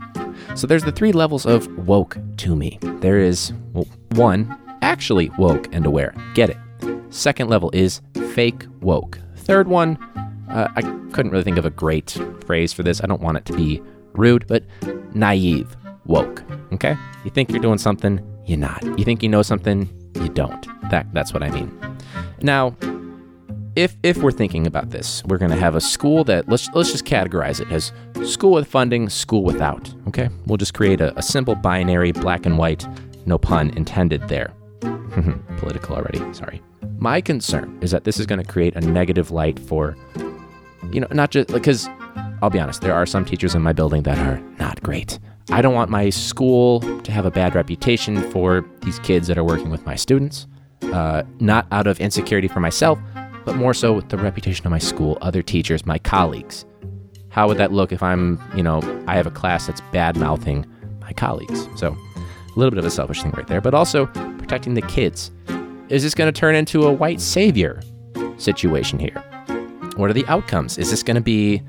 So 0.54 0.66
there's 0.66 0.84
the 0.84 0.92
three 0.92 1.12
levels 1.12 1.46
of 1.46 1.66
woke 1.86 2.18
to 2.38 2.54
me. 2.54 2.78
There 2.82 3.18
is 3.18 3.52
well, 3.72 3.86
one 4.10 4.56
actually 4.82 5.30
woke 5.38 5.72
and 5.72 5.86
aware. 5.86 6.14
Get 6.34 6.50
it. 6.50 6.58
Second 7.10 7.48
level 7.48 7.70
is 7.72 8.02
fake 8.34 8.66
woke. 8.80 9.18
Third 9.36 9.68
one 9.68 9.98
uh, 10.50 10.68
I 10.74 10.82
couldn't 11.12 11.30
really 11.30 11.44
think 11.44 11.58
of 11.58 11.64
a 11.64 11.70
great 11.70 12.18
phrase 12.44 12.72
for 12.72 12.82
this. 12.82 13.02
I 13.02 13.06
don't 13.06 13.20
want 13.22 13.38
it 13.38 13.44
to 13.46 13.52
be 13.52 13.80
rude, 14.12 14.46
but 14.46 14.64
naive 15.14 15.76
woke. 16.06 16.42
Okay? 16.72 16.96
You 17.24 17.30
think 17.30 17.50
you're 17.50 17.60
doing 17.60 17.78
something, 17.78 18.20
you're 18.50 18.58
not. 18.58 18.82
You 18.98 19.04
think 19.04 19.22
you 19.22 19.28
know 19.28 19.42
something, 19.42 19.88
you 20.16 20.28
don't. 20.28 20.66
That 20.90 21.06
that's 21.12 21.32
what 21.32 21.42
I 21.42 21.50
mean. 21.50 21.70
Now, 22.42 22.76
if 23.76 23.96
if 24.02 24.18
we're 24.18 24.32
thinking 24.32 24.66
about 24.66 24.90
this, 24.90 25.22
we're 25.24 25.38
going 25.38 25.52
to 25.52 25.56
have 25.56 25.76
a 25.76 25.80
school 25.80 26.24
that 26.24 26.48
let's 26.48 26.68
let's 26.74 26.90
just 26.90 27.04
categorize 27.04 27.60
it 27.60 27.70
as 27.70 27.92
school 28.28 28.52
with 28.52 28.66
funding, 28.66 29.08
school 29.08 29.44
without. 29.44 29.94
Okay, 30.08 30.28
we'll 30.46 30.58
just 30.58 30.74
create 30.74 31.00
a, 31.00 31.16
a 31.16 31.22
simple 31.22 31.54
binary, 31.54 32.12
black 32.12 32.44
and 32.44 32.58
white. 32.58 32.86
No 33.24 33.38
pun 33.38 33.70
intended 33.70 34.28
there. 34.28 34.52
Political 35.58 35.96
already. 35.96 36.34
Sorry. 36.34 36.60
My 36.98 37.20
concern 37.20 37.78
is 37.80 37.92
that 37.92 38.04
this 38.04 38.18
is 38.18 38.26
going 38.26 38.42
to 38.42 38.46
create 38.46 38.74
a 38.74 38.80
negative 38.80 39.30
light 39.30 39.58
for, 39.58 39.96
you 40.92 41.00
know, 41.00 41.06
not 41.10 41.30
just 41.30 41.48
because 41.48 41.88
I'll 42.42 42.50
be 42.50 42.58
honest, 42.58 42.80
there 42.80 42.94
are 42.94 43.06
some 43.06 43.24
teachers 43.24 43.54
in 43.54 43.62
my 43.62 43.72
building 43.72 44.02
that 44.02 44.18
are 44.18 44.40
not 44.58 44.82
great. 44.82 45.18
I 45.52 45.62
don't 45.62 45.74
want 45.74 45.90
my 45.90 46.10
school 46.10 46.80
to 47.02 47.12
have 47.12 47.26
a 47.26 47.30
bad 47.30 47.54
reputation 47.54 48.30
for 48.30 48.64
these 48.82 48.98
kids 49.00 49.26
that 49.28 49.36
are 49.36 49.44
working 49.44 49.70
with 49.70 49.84
my 49.84 49.94
students, 49.94 50.46
uh, 50.92 51.22
not 51.38 51.66
out 51.70 51.86
of 51.86 52.00
insecurity 52.00 52.48
for 52.48 52.60
myself, 52.60 52.98
but 53.44 53.56
more 53.56 53.74
so 53.74 53.92
with 53.92 54.08
the 54.08 54.16
reputation 54.16 54.66
of 54.66 54.70
my 54.70 54.78
school, 54.78 55.18
other 55.20 55.42
teachers, 55.42 55.84
my 55.84 55.98
colleagues. 55.98 56.64
How 57.28 57.46
would 57.48 57.58
that 57.58 57.72
look 57.72 57.92
if 57.92 58.02
I'm, 58.02 58.40
you 58.56 58.62
know, 58.62 58.80
I 59.06 59.16
have 59.16 59.26
a 59.26 59.30
class 59.30 59.66
that's 59.66 59.80
bad 59.92 60.16
mouthing 60.16 60.66
my 61.00 61.10
my 61.10 61.14
colleagues. 61.14 61.68
So 61.74 61.96
a 62.16 62.58
little 62.58 62.70
bit 62.70 62.78
of 62.78 62.84
a 62.84 62.90
selfish 62.90 63.22
thing 63.22 63.32
right 63.32 63.46
there, 63.46 63.60
but 63.60 63.74
also 63.74 64.06
protecting 64.06 64.74
the 64.74 64.82
kids. 64.82 65.32
Is 65.88 66.02
this 66.04 66.14
going 66.14 66.32
to 66.32 66.38
turn 66.38 66.54
into 66.54 66.84
a 66.84 66.92
white 66.92 67.20
savior 67.20 67.82
situation 68.36 68.98
here? 68.98 69.22
What 69.96 70.08
are 70.08 70.12
the 70.12 70.26
outcomes? 70.28 70.78
Is 70.78 70.90
this 70.90 71.02
going 71.02 71.16
to 71.16 71.20
be 71.20 71.62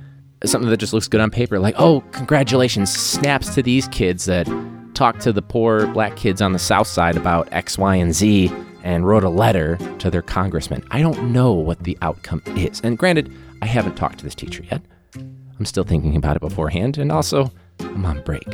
something 0.45 0.69
that 0.69 0.77
just 0.77 0.93
looks 0.93 1.07
good 1.07 1.21
on 1.21 1.29
paper? 1.29 1.59
Like, 1.59 1.75
oh, 1.77 2.01
congratulations, 2.11 2.91
snaps 2.91 3.53
to 3.55 3.63
these 3.63 3.87
kids 3.89 4.25
that 4.25 4.47
talked 4.93 5.21
to 5.21 5.33
the 5.33 5.41
poor 5.41 5.87
black 5.87 6.15
kids 6.15 6.41
on 6.41 6.53
the 6.53 6.59
South 6.59 6.87
Side 6.87 7.17
about 7.17 7.47
X, 7.51 7.77
Y, 7.77 7.95
and 7.95 8.13
Z 8.13 8.51
and 8.83 9.05
wrote 9.05 9.23
a 9.23 9.29
letter 9.29 9.77
to 9.99 10.09
their 10.09 10.21
congressman. 10.21 10.83
I 10.91 11.01
don't 11.01 11.31
know 11.31 11.53
what 11.53 11.83
the 11.83 11.97
outcome 12.01 12.41
is. 12.47 12.81
And 12.81 12.97
granted, 12.97 13.31
I 13.61 13.65
haven't 13.67 13.95
talked 13.95 14.19
to 14.19 14.23
this 14.23 14.35
teacher 14.35 14.63
yet. 14.71 14.81
I'm 15.15 15.65
still 15.65 15.83
thinking 15.83 16.15
about 16.15 16.35
it 16.35 16.39
beforehand. 16.39 16.97
And 16.97 17.11
also, 17.11 17.51
I'm 17.79 18.05
on 18.05 18.21
break. 18.23 18.47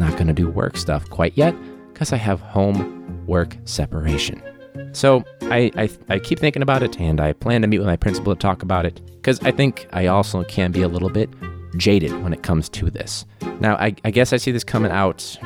Not 0.00 0.12
going 0.12 0.28
to 0.28 0.32
do 0.32 0.48
work 0.48 0.76
stuff 0.76 1.08
quite 1.10 1.36
yet 1.36 1.54
because 1.92 2.12
I 2.12 2.16
have 2.16 2.40
home 2.40 3.26
work 3.26 3.56
separation. 3.64 4.42
So 4.96 5.22
I, 5.42 5.70
I, 5.76 5.90
I 6.08 6.18
keep 6.18 6.38
thinking 6.38 6.62
about 6.62 6.82
it 6.82 6.98
and 6.98 7.20
I 7.20 7.34
plan 7.34 7.60
to 7.60 7.68
meet 7.68 7.80
with 7.80 7.86
my 7.86 7.96
principal 7.96 8.34
to 8.34 8.40
talk 8.40 8.62
about 8.62 8.86
it 8.86 9.02
because 9.16 9.38
I 9.40 9.50
think 9.50 9.86
I 9.92 10.06
also 10.06 10.42
can 10.44 10.72
be 10.72 10.80
a 10.80 10.88
little 10.88 11.10
bit 11.10 11.28
jaded 11.76 12.22
when 12.22 12.32
it 12.32 12.42
comes 12.42 12.70
to 12.70 12.90
this. 12.90 13.26
Now, 13.60 13.76
I, 13.76 13.94
I 14.06 14.10
guess 14.10 14.32
I 14.32 14.38
see 14.38 14.52
this 14.52 14.64
coming 14.64 14.90
out 14.90 15.38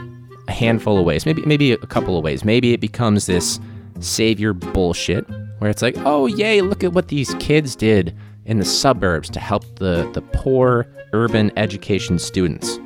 a 0.46 0.52
handful 0.52 0.98
of 0.98 1.04
ways, 1.04 1.26
maybe 1.26 1.42
maybe 1.42 1.72
a 1.72 1.78
couple 1.78 2.16
of 2.16 2.22
ways. 2.22 2.44
Maybe 2.44 2.72
it 2.72 2.80
becomes 2.80 3.26
this 3.26 3.58
savior 3.98 4.52
bullshit 4.52 5.28
where 5.58 5.68
it's 5.68 5.82
like, 5.82 5.96
oh 5.98 6.26
yay, 6.26 6.60
look 6.60 6.84
at 6.84 6.92
what 6.92 7.08
these 7.08 7.34
kids 7.40 7.74
did 7.74 8.16
in 8.44 8.58
the 8.60 8.64
suburbs 8.64 9.28
to 9.30 9.40
help 9.40 9.64
the, 9.80 10.08
the 10.12 10.22
poor 10.22 10.86
urban 11.12 11.50
education 11.56 12.20
students. 12.20 12.78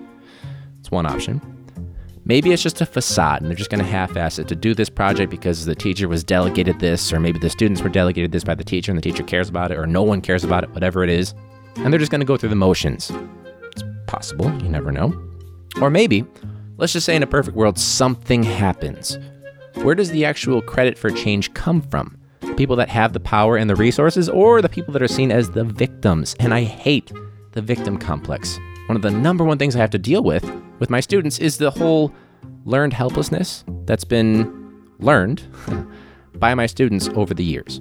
It's 0.81 0.91
one 0.91 1.05
option. 1.05 1.54
Maybe 2.27 2.53
it's 2.53 2.63
just 2.63 2.81
a 2.81 2.87
facade 2.87 3.43
and 3.43 3.51
they're 3.51 3.57
just 3.57 3.69
going 3.69 3.85
to 3.85 3.91
half 3.91 4.17
ass 4.17 4.39
it 4.39 4.49
to 4.49 4.57
do 4.57 4.73
this 4.75 4.89
project 4.89 5.31
because 5.31 5.67
the 5.67 5.75
teacher 5.75 6.09
was 6.09 6.25
delegated 6.25 6.81
this, 6.81 7.13
or 7.13 7.21
maybe 7.21 7.39
the 7.39 7.51
students 7.51 7.83
were 7.83 7.91
delegated 7.91 8.33
this 8.33 8.45
by 8.45 8.55
the 8.55 8.65
teacher 8.65 8.91
and 8.91 8.97
the 8.97 9.03
teacher 9.03 9.23
cares 9.23 9.51
about 9.51 9.71
it, 9.71 9.79
or 9.79 9.87
no 9.87 10.03
one 10.03 10.23
cares 10.23 10.43
about 10.43 10.65
it, 10.65 10.71
whatever 10.71 11.05
it 11.05 11.11
is. 11.11 11.35
And 11.77 11.93
they're 11.93 11.99
just 11.99 12.11
going 12.11 12.23
to 12.23 12.27
go 12.27 12.39
through 12.39 12.49
the 12.49 12.57
motions. 12.57 13.13
It's 13.73 13.83
possible, 14.07 14.51
you 14.63 14.71
never 14.71 14.91
know. 14.91 15.13
Or 15.83 15.91
maybe, 15.91 16.25
let's 16.79 16.95
just 16.95 17.05
say 17.05 17.15
in 17.15 17.23
a 17.23 17.27
perfect 17.27 17.57
world, 17.57 17.79
something 17.79 18.43
happens. 18.43 19.19
Where 19.83 19.95
does 19.95 20.11
the 20.11 20.25
actual 20.25 20.63
credit 20.63 20.97
for 20.97 21.11
change 21.11 21.53
come 21.53 21.83
from? 21.83 22.17
The 22.41 22.55
People 22.55 22.77
that 22.77 22.89
have 22.89 23.13
the 23.13 23.21
power 23.21 23.57
and 23.59 23.69
the 23.69 23.77
resources, 23.77 24.31
or 24.31 24.63
the 24.63 24.69
people 24.71 24.93
that 24.93 25.03
are 25.03 25.09
seen 25.09 25.31
as 25.31 25.51
the 25.51 25.65
victims? 25.65 26.37
And 26.41 26.55
I 26.55 26.63
hate 26.63 27.13
the 27.53 27.61
victim 27.61 27.99
complex. 27.99 28.59
One 28.87 28.97
of 28.97 29.03
the 29.03 29.11
number 29.11 29.45
one 29.45 29.57
things 29.57 29.75
I 29.75 29.79
have 29.79 29.91
to 29.91 29.99
deal 29.99 30.23
with 30.23 30.45
with 30.79 30.91
my 30.91 31.01
students 31.01 31.39
is 31.39 31.57
the 31.57 31.71
whole 31.71 32.13
learned 32.67 32.93
helplessness 32.93 33.65
that's 33.87 34.05
been 34.05 34.85
learned 34.99 35.43
by 36.35 36.55
my 36.55 36.67
students 36.67 37.09
over 37.15 37.33
the 37.33 37.45
years. 37.45 37.81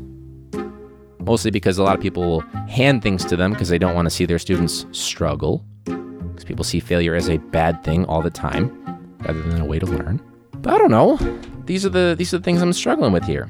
Mostly 1.20 1.52
because 1.52 1.78
a 1.78 1.84
lot 1.84 1.96
of 1.96 2.02
people 2.02 2.42
hand 2.70 3.02
things 3.02 3.26
to 3.26 3.36
them 3.36 3.52
because 3.52 3.68
they 3.68 3.78
don't 3.78 3.96
want 3.96 4.06
to 4.06 4.10
see 4.10 4.26
their 4.26 4.40
students 4.40 4.86
struggle. 4.92 5.66
Because 5.86 6.46
people 6.46 6.64
see 6.64 6.80
failure 6.80 7.16
as 7.16 7.30
a 7.30 7.38
bad 7.38 7.84
thing 7.84 8.06
all 8.06 8.22
the 8.22 8.30
time 8.30 8.72
rather 9.20 9.42
than 9.42 9.62
a 9.62 9.66
way 9.66 9.80
to 9.80 9.86
learn. 9.86 10.22
But 10.56 10.74
I 10.74 10.78
don't 10.78 10.92
know. 10.92 11.18
These 11.66 11.86
are 11.86 11.90
the 11.90 12.16
these 12.18 12.34
are 12.34 12.38
the 12.38 12.44
things 12.44 12.62
I'm 12.62 12.74
struggling 12.74 13.12
with 13.12 13.26
here. 13.26 13.50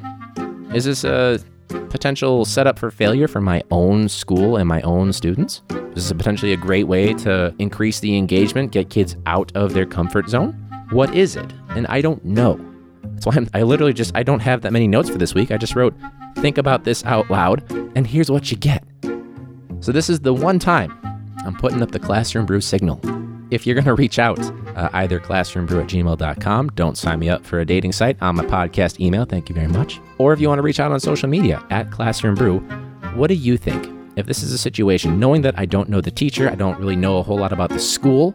Is 0.74 0.86
this 0.86 1.04
a 1.04 1.40
potential 1.90 2.46
setup 2.46 2.80
for 2.80 2.92
failure 2.92 3.28
for 3.28 3.42
my 3.42 3.64
own 3.72 4.10
school 4.10 4.58
and 4.58 4.68
my 4.68 4.82
own 4.82 5.14
students? 5.14 5.62
This 5.94 6.06
is 6.06 6.14
potentially 6.14 6.54
a 6.54 6.58
great 6.58 6.86
way 6.86 7.14
to 7.16 7.54
increase 7.60 8.00
the 8.00 8.18
engagement, 8.18 8.72
get 8.72 8.90
kids 8.90 9.16
out 9.26 9.52
of 9.56 9.74
their 9.74 9.86
comfort 9.86 10.30
zone. 10.30 10.54
What 10.92 11.14
is 11.16 11.36
it? 11.36 11.52
And 11.70 11.88
I 11.88 12.02
don't 12.02 12.24
know. 12.24 12.60
That's 13.04 13.26
why 13.26 13.34
I'm, 13.36 13.50
I 13.54 13.64
literally 13.64 13.94
just 13.94 14.16
I 14.16 14.24
don't 14.24 14.40
have 14.40 14.62
that 14.62 14.74
many 14.74 14.88
notes 14.88 15.10
for 15.10 15.18
this 15.18 15.34
week. 15.34 15.52
I 15.52 15.58
just 15.58 15.76
wrote, 15.76 15.96
think 16.38 16.58
about 16.58 16.84
this 16.84 17.06
out 17.06 17.30
loud, 17.30 17.64
and 17.96 18.06
here's 18.08 18.32
what 18.32 18.52
you 18.52 18.58
get. 18.58 18.84
So 19.80 19.92
this 19.92 20.10
is 20.10 20.22
the 20.22 20.34
one 20.34 20.60
time 20.60 20.98
I'm 21.46 21.56
putting 21.56 21.82
up 21.82 21.92
the 21.92 22.00
classroom 22.00 22.46
brew 22.46 22.62
signal. 22.62 23.00
If 23.52 23.68
you're 23.68 23.76
going 23.76 23.86
to 23.86 23.94
reach 23.94 24.18
out, 24.18 24.40
uh, 24.76 24.90
either 24.94 25.20
classroombrew 25.20 25.82
at 25.82 25.88
gmail.com, 25.88 26.70
don't 26.70 26.98
sign 26.98 27.20
me 27.20 27.30
up 27.30 27.46
for 27.46 27.60
a 27.60 27.66
dating 27.66 27.92
site 27.92 28.22
on 28.22 28.36
my 28.36 28.46
podcast 28.46 29.00
email, 29.00 29.26
thank 29.26 29.50
you 29.50 29.56
very 29.56 29.68
much. 29.68 30.00
Or 30.18 30.34
if 30.34 30.40
you 30.40 30.48
want 30.48 30.60
to 30.60 30.64
reach 30.64 30.80
out 30.80 30.92
on 30.92 31.00
social 31.00 31.30
media 31.30 31.64
at 31.70 31.92
classroom 31.92 32.36
brew, 32.36 32.60
what 33.16 33.28
do 33.28 33.36
you 33.36 33.58
think? 33.58 33.90
If 34.16 34.26
this 34.28 34.44
is 34.44 34.52
a 34.52 34.58
situation, 34.58 35.20
knowing 35.20 35.42
that 35.42 35.58
I 35.58 35.66
don't 35.66 35.90
know 35.90 36.02
the 36.02 36.12
teacher, 36.12 36.50
I 36.50 36.56
don't 36.56 36.80
really 36.80 36.96
know 36.96 37.18
a 37.18 37.24
whole 37.24 37.38
lot 37.38 37.52
about 37.52 37.70
the 37.70 37.80
school, 37.80 38.32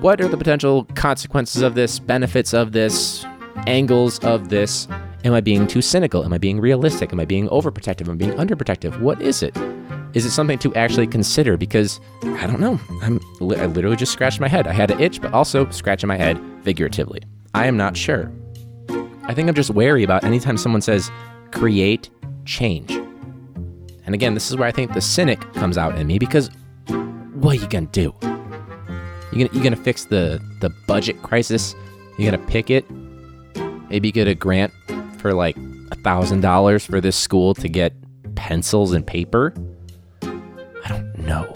what 0.00 0.20
are 0.20 0.28
the 0.28 0.36
potential 0.36 0.84
consequences 0.94 1.62
of 1.62 1.74
this, 1.74 1.98
benefits 1.98 2.52
of 2.52 2.72
this, 2.72 3.24
angles 3.66 4.18
of 4.20 4.48
this? 4.48 4.88
Am 5.24 5.32
I 5.32 5.40
being 5.40 5.66
too 5.66 5.80
cynical? 5.80 6.24
Am 6.24 6.32
I 6.32 6.38
being 6.38 6.60
realistic? 6.60 7.12
Am 7.12 7.20
I 7.20 7.24
being 7.24 7.48
overprotective? 7.48 8.08
Am 8.08 8.14
I 8.14 8.16
being 8.16 8.32
underprotective? 8.32 8.98
What 9.00 9.22
is 9.22 9.42
it? 9.42 9.56
Is 10.14 10.26
it 10.26 10.30
something 10.30 10.58
to 10.58 10.74
actually 10.74 11.06
consider? 11.06 11.56
Because 11.56 12.00
I 12.22 12.46
don't 12.46 12.60
know. 12.60 12.78
I'm 13.02 13.20
I 13.40 13.66
literally 13.66 13.96
just 13.96 14.12
scratched 14.12 14.40
my 14.40 14.48
head. 14.48 14.66
I 14.66 14.72
had 14.72 14.90
an 14.90 15.00
itch, 15.00 15.20
but 15.20 15.32
also 15.32 15.68
scratching 15.70 16.08
my 16.08 16.16
head 16.16 16.40
figuratively. 16.62 17.22
I 17.54 17.66
am 17.66 17.76
not 17.76 17.96
sure. 17.96 18.30
I 19.24 19.34
think 19.34 19.48
I'm 19.48 19.54
just 19.54 19.70
wary 19.70 20.02
about 20.02 20.24
anytime 20.24 20.56
someone 20.56 20.82
says 20.82 21.10
create 21.50 22.10
change. 22.44 22.90
And 24.04 24.14
again, 24.14 24.34
this 24.34 24.50
is 24.50 24.56
where 24.56 24.66
I 24.68 24.72
think 24.72 24.92
the 24.92 25.00
cynic 25.00 25.40
comes 25.54 25.78
out 25.78 25.96
in 25.96 26.06
me 26.06 26.18
because 26.18 26.50
what 27.34 27.56
are 27.56 27.60
you 27.60 27.68
gonna 27.68 27.86
do? 27.86 28.14
You 29.32 29.46
gonna 29.46 29.50
you 29.52 29.62
gonna 29.62 29.76
fix 29.76 30.04
the 30.04 30.40
the 30.60 30.70
budget 30.86 31.22
crisis? 31.22 31.74
You're 32.18 32.30
gonna 32.30 32.46
pick 32.46 32.68
it? 32.68 32.84
Maybe 33.88 34.12
get 34.12 34.28
a 34.28 34.34
grant 34.34 34.72
for 35.18 35.32
like 35.32 35.56
a 35.90 35.94
thousand 35.96 36.40
dollars 36.40 36.84
for 36.84 37.00
this 37.00 37.16
school 37.16 37.54
to 37.54 37.68
get 37.68 37.94
pencils 38.34 38.92
and 38.92 39.06
paper. 39.06 39.54
Know. 41.32 41.50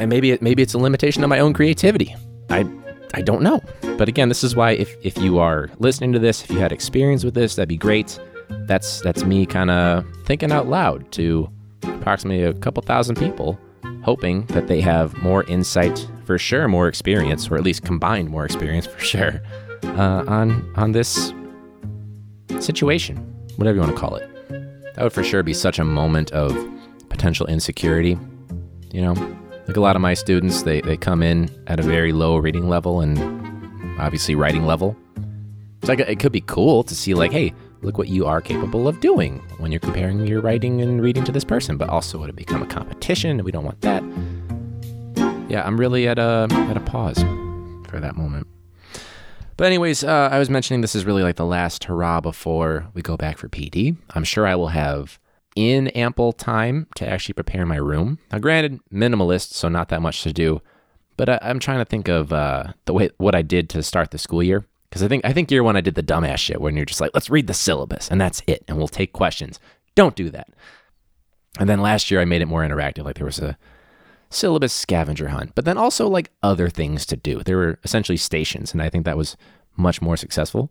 And 0.00 0.08
maybe 0.10 0.32
it, 0.32 0.42
maybe 0.42 0.60
it's 0.60 0.74
a 0.74 0.78
limitation 0.78 1.22
of 1.22 1.30
my 1.30 1.38
own 1.38 1.52
creativity. 1.52 2.14
I 2.50 2.66
I 3.14 3.22
don't 3.22 3.40
know. 3.40 3.62
But 3.96 4.08
again, 4.08 4.28
this 4.28 4.42
is 4.42 4.56
why 4.56 4.72
if, 4.72 4.96
if 5.02 5.16
you 5.18 5.38
are 5.38 5.70
listening 5.78 6.12
to 6.12 6.18
this, 6.18 6.42
if 6.42 6.50
you 6.50 6.58
had 6.58 6.72
experience 6.72 7.24
with 7.24 7.34
this, 7.34 7.54
that'd 7.54 7.68
be 7.68 7.76
great. 7.76 8.18
That's 8.66 9.00
that's 9.00 9.22
me 9.24 9.46
kind 9.46 9.70
of 9.70 10.04
thinking 10.24 10.50
out 10.50 10.66
loud 10.66 11.10
to 11.12 11.48
approximately 11.84 12.42
a 12.42 12.52
couple 12.54 12.82
thousand 12.82 13.14
people, 13.16 13.58
hoping 14.02 14.44
that 14.46 14.66
they 14.66 14.80
have 14.80 15.16
more 15.22 15.44
insight 15.44 16.06
for 16.24 16.36
sure, 16.36 16.66
more 16.66 16.88
experience, 16.88 17.48
or 17.48 17.54
at 17.56 17.62
least 17.62 17.84
combined 17.84 18.28
more 18.28 18.44
experience 18.44 18.86
for 18.86 18.98
sure, 18.98 19.40
uh, 19.84 20.24
on 20.26 20.68
on 20.74 20.92
this 20.92 21.32
situation, 22.58 23.16
whatever 23.56 23.76
you 23.76 23.82
want 23.82 23.94
to 23.94 24.00
call 24.00 24.16
it. 24.16 24.28
That 24.96 25.04
would 25.04 25.12
for 25.12 25.22
sure 25.22 25.42
be 25.42 25.54
such 25.54 25.78
a 25.78 25.84
moment 25.84 26.32
of 26.32 26.52
potential 27.16 27.46
insecurity. 27.46 28.18
You 28.92 29.00
know, 29.00 29.14
like 29.66 29.76
a 29.76 29.80
lot 29.80 29.96
of 29.96 30.02
my 30.02 30.14
students, 30.14 30.62
they, 30.62 30.82
they 30.82 30.96
come 30.96 31.22
in 31.22 31.48
at 31.66 31.80
a 31.80 31.82
very 31.82 32.12
low 32.12 32.36
reading 32.36 32.68
level 32.68 33.00
and 33.00 33.18
obviously 33.98 34.34
writing 34.34 34.66
level. 34.66 34.94
It's 35.80 35.88
like 35.88 35.98
it 35.98 36.20
could 36.20 36.32
be 36.32 36.42
cool 36.42 36.82
to 36.84 36.94
see 36.94 37.14
like, 37.14 37.32
hey, 37.32 37.54
look 37.80 37.96
what 37.96 38.08
you 38.08 38.26
are 38.26 38.40
capable 38.40 38.86
of 38.86 39.00
doing 39.00 39.38
when 39.58 39.72
you're 39.72 39.80
comparing 39.80 40.26
your 40.26 40.40
writing 40.42 40.82
and 40.82 41.00
reading 41.00 41.24
to 41.24 41.32
this 41.32 41.44
person. 41.44 41.78
But 41.78 41.88
also, 41.88 42.18
would 42.18 42.28
it 42.28 42.36
become 42.36 42.62
a 42.62 42.66
competition? 42.66 43.42
We 43.44 43.50
don't 43.50 43.64
want 43.64 43.80
that. 43.80 44.02
Yeah, 45.48 45.64
I'm 45.64 45.78
really 45.78 46.08
at 46.08 46.18
a 46.18 46.48
at 46.50 46.76
a 46.76 46.80
pause 46.80 47.22
for 47.88 47.98
that 47.98 48.16
moment. 48.16 48.46
But 49.56 49.68
anyways, 49.68 50.04
uh, 50.04 50.28
I 50.30 50.38
was 50.38 50.50
mentioning 50.50 50.82
this 50.82 50.94
is 50.94 51.06
really 51.06 51.22
like 51.22 51.36
the 51.36 51.46
last 51.46 51.84
hurrah 51.84 52.20
before 52.20 52.88
we 52.92 53.00
go 53.00 53.16
back 53.16 53.38
for 53.38 53.48
PD. 53.48 53.96
I'm 54.10 54.24
sure 54.24 54.46
I 54.46 54.54
will 54.54 54.68
have 54.68 55.18
in 55.56 55.88
ample 55.88 56.32
time 56.32 56.86
to 56.94 57.08
actually 57.08 57.32
prepare 57.32 57.66
my 57.66 57.76
room. 57.76 58.18
Now, 58.30 58.38
granted, 58.38 58.78
minimalist, 58.92 59.52
so 59.52 59.68
not 59.68 59.88
that 59.88 60.02
much 60.02 60.22
to 60.22 60.32
do. 60.32 60.62
But 61.16 61.28
I, 61.30 61.38
am 61.42 61.58
trying 61.58 61.78
to 61.78 61.86
think 61.86 62.08
of 62.08 62.32
uh, 62.32 62.74
the 62.84 62.92
way 62.92 63.10
what 63.16 63.34
I 63.34 63.42
did 63.42 63.70
to 63.70 63.82
start 63.82 64.10
the 64.10 64.18
school 64.18 64.42
year 64.42 64.66
because 64.88 65.02
I 65.02 65.08
think 65.08 65.24
I 65.24 65.32
think 65.32 65.50
year 65.50 65.62
one 65.62 65.76
I 65.76 65.80
did 65.80 65.94
the 65.94 66.02
dumbass 66.02 66.38
shit 66.38 66.60
when 66.60 66.76
you're 66.76 66.84
just 66.84 67.00
like, 67.00 67.10
let's 67.14 67.30
read 67.30 67.46
the 67.46 67.54
syllabus 67.54 68.10
and 68.10 68.20
that's 68.20 68.42
it, 68.46 68.64
and 68.68 68.76
we'll 68.76 68.88
take 68.88 69.12
questions. 69.12 69.58
Don't 69.94 70.16
do 70.16 70.30
that. 70.30 70.48
And 71.58 71.68
then 71.68 71.80
last 71.80 72.10
year 72.10 72.20
I 72.20 72.24
made 72.24 72.42
it 72.42 72.46
more 72.46 72.62
interactive. 72.62 73.04
Like 73.04 73.16
there 73.16 73.26
was 73.26 73.38
a 73.38 73.56
syllabus 74.30 74.72
scavenger 74.72 75.28
hunt, 75.28 75.54
but 75.54 75.64
then 75.64 75.78
also 75.78 76.08
like 76.08 76.30
other 76.42 76.68
things 76.68 77.06
to 77.06 77.16
do. 77.16 77.42
There 77.42 77.56
were 77.56 77.78
essentially 77.84 78.16
stations, 78.16 78.72
and 78.72 78.82
I 78.82 78.88
think 78.88 79.04
that 79.04 79.16
was 79.16 79.36
much 79.76 80.00
more 80.00 80.16
successful. 80.16 80.70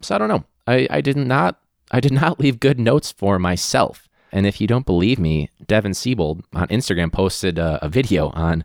So 0.00 0.14
I 0.14 0.18
don't 0.18 0.28
know. 0.28 0.44
I, 0.66 0.86
I 0.90 1.00
did 1.00 1.16
not 1.16 1.60
I 1.90 2.00
did 2.00 2.12
not 2.12 2.40
leave 2.40 2.60
good 2.60 2.80
notes 2.80 3.12
for 3.12 3.38
myself. 3.38 4.08
And 4.34 4.46
if 4.46 4.60
you 4.60 4.66
don't 4.66 4.84
believe 4.84 5.18
me, 5.18 5.48
Devin 5.66 5.94
Siebold 5.94 6.42
on 6.52 6.66
Instagram 6.66 7.12
posted 7.12 7.56
a, 7.56 7.78
a 7.82 7.88
video 7.88 8.30
on 8.30 8.64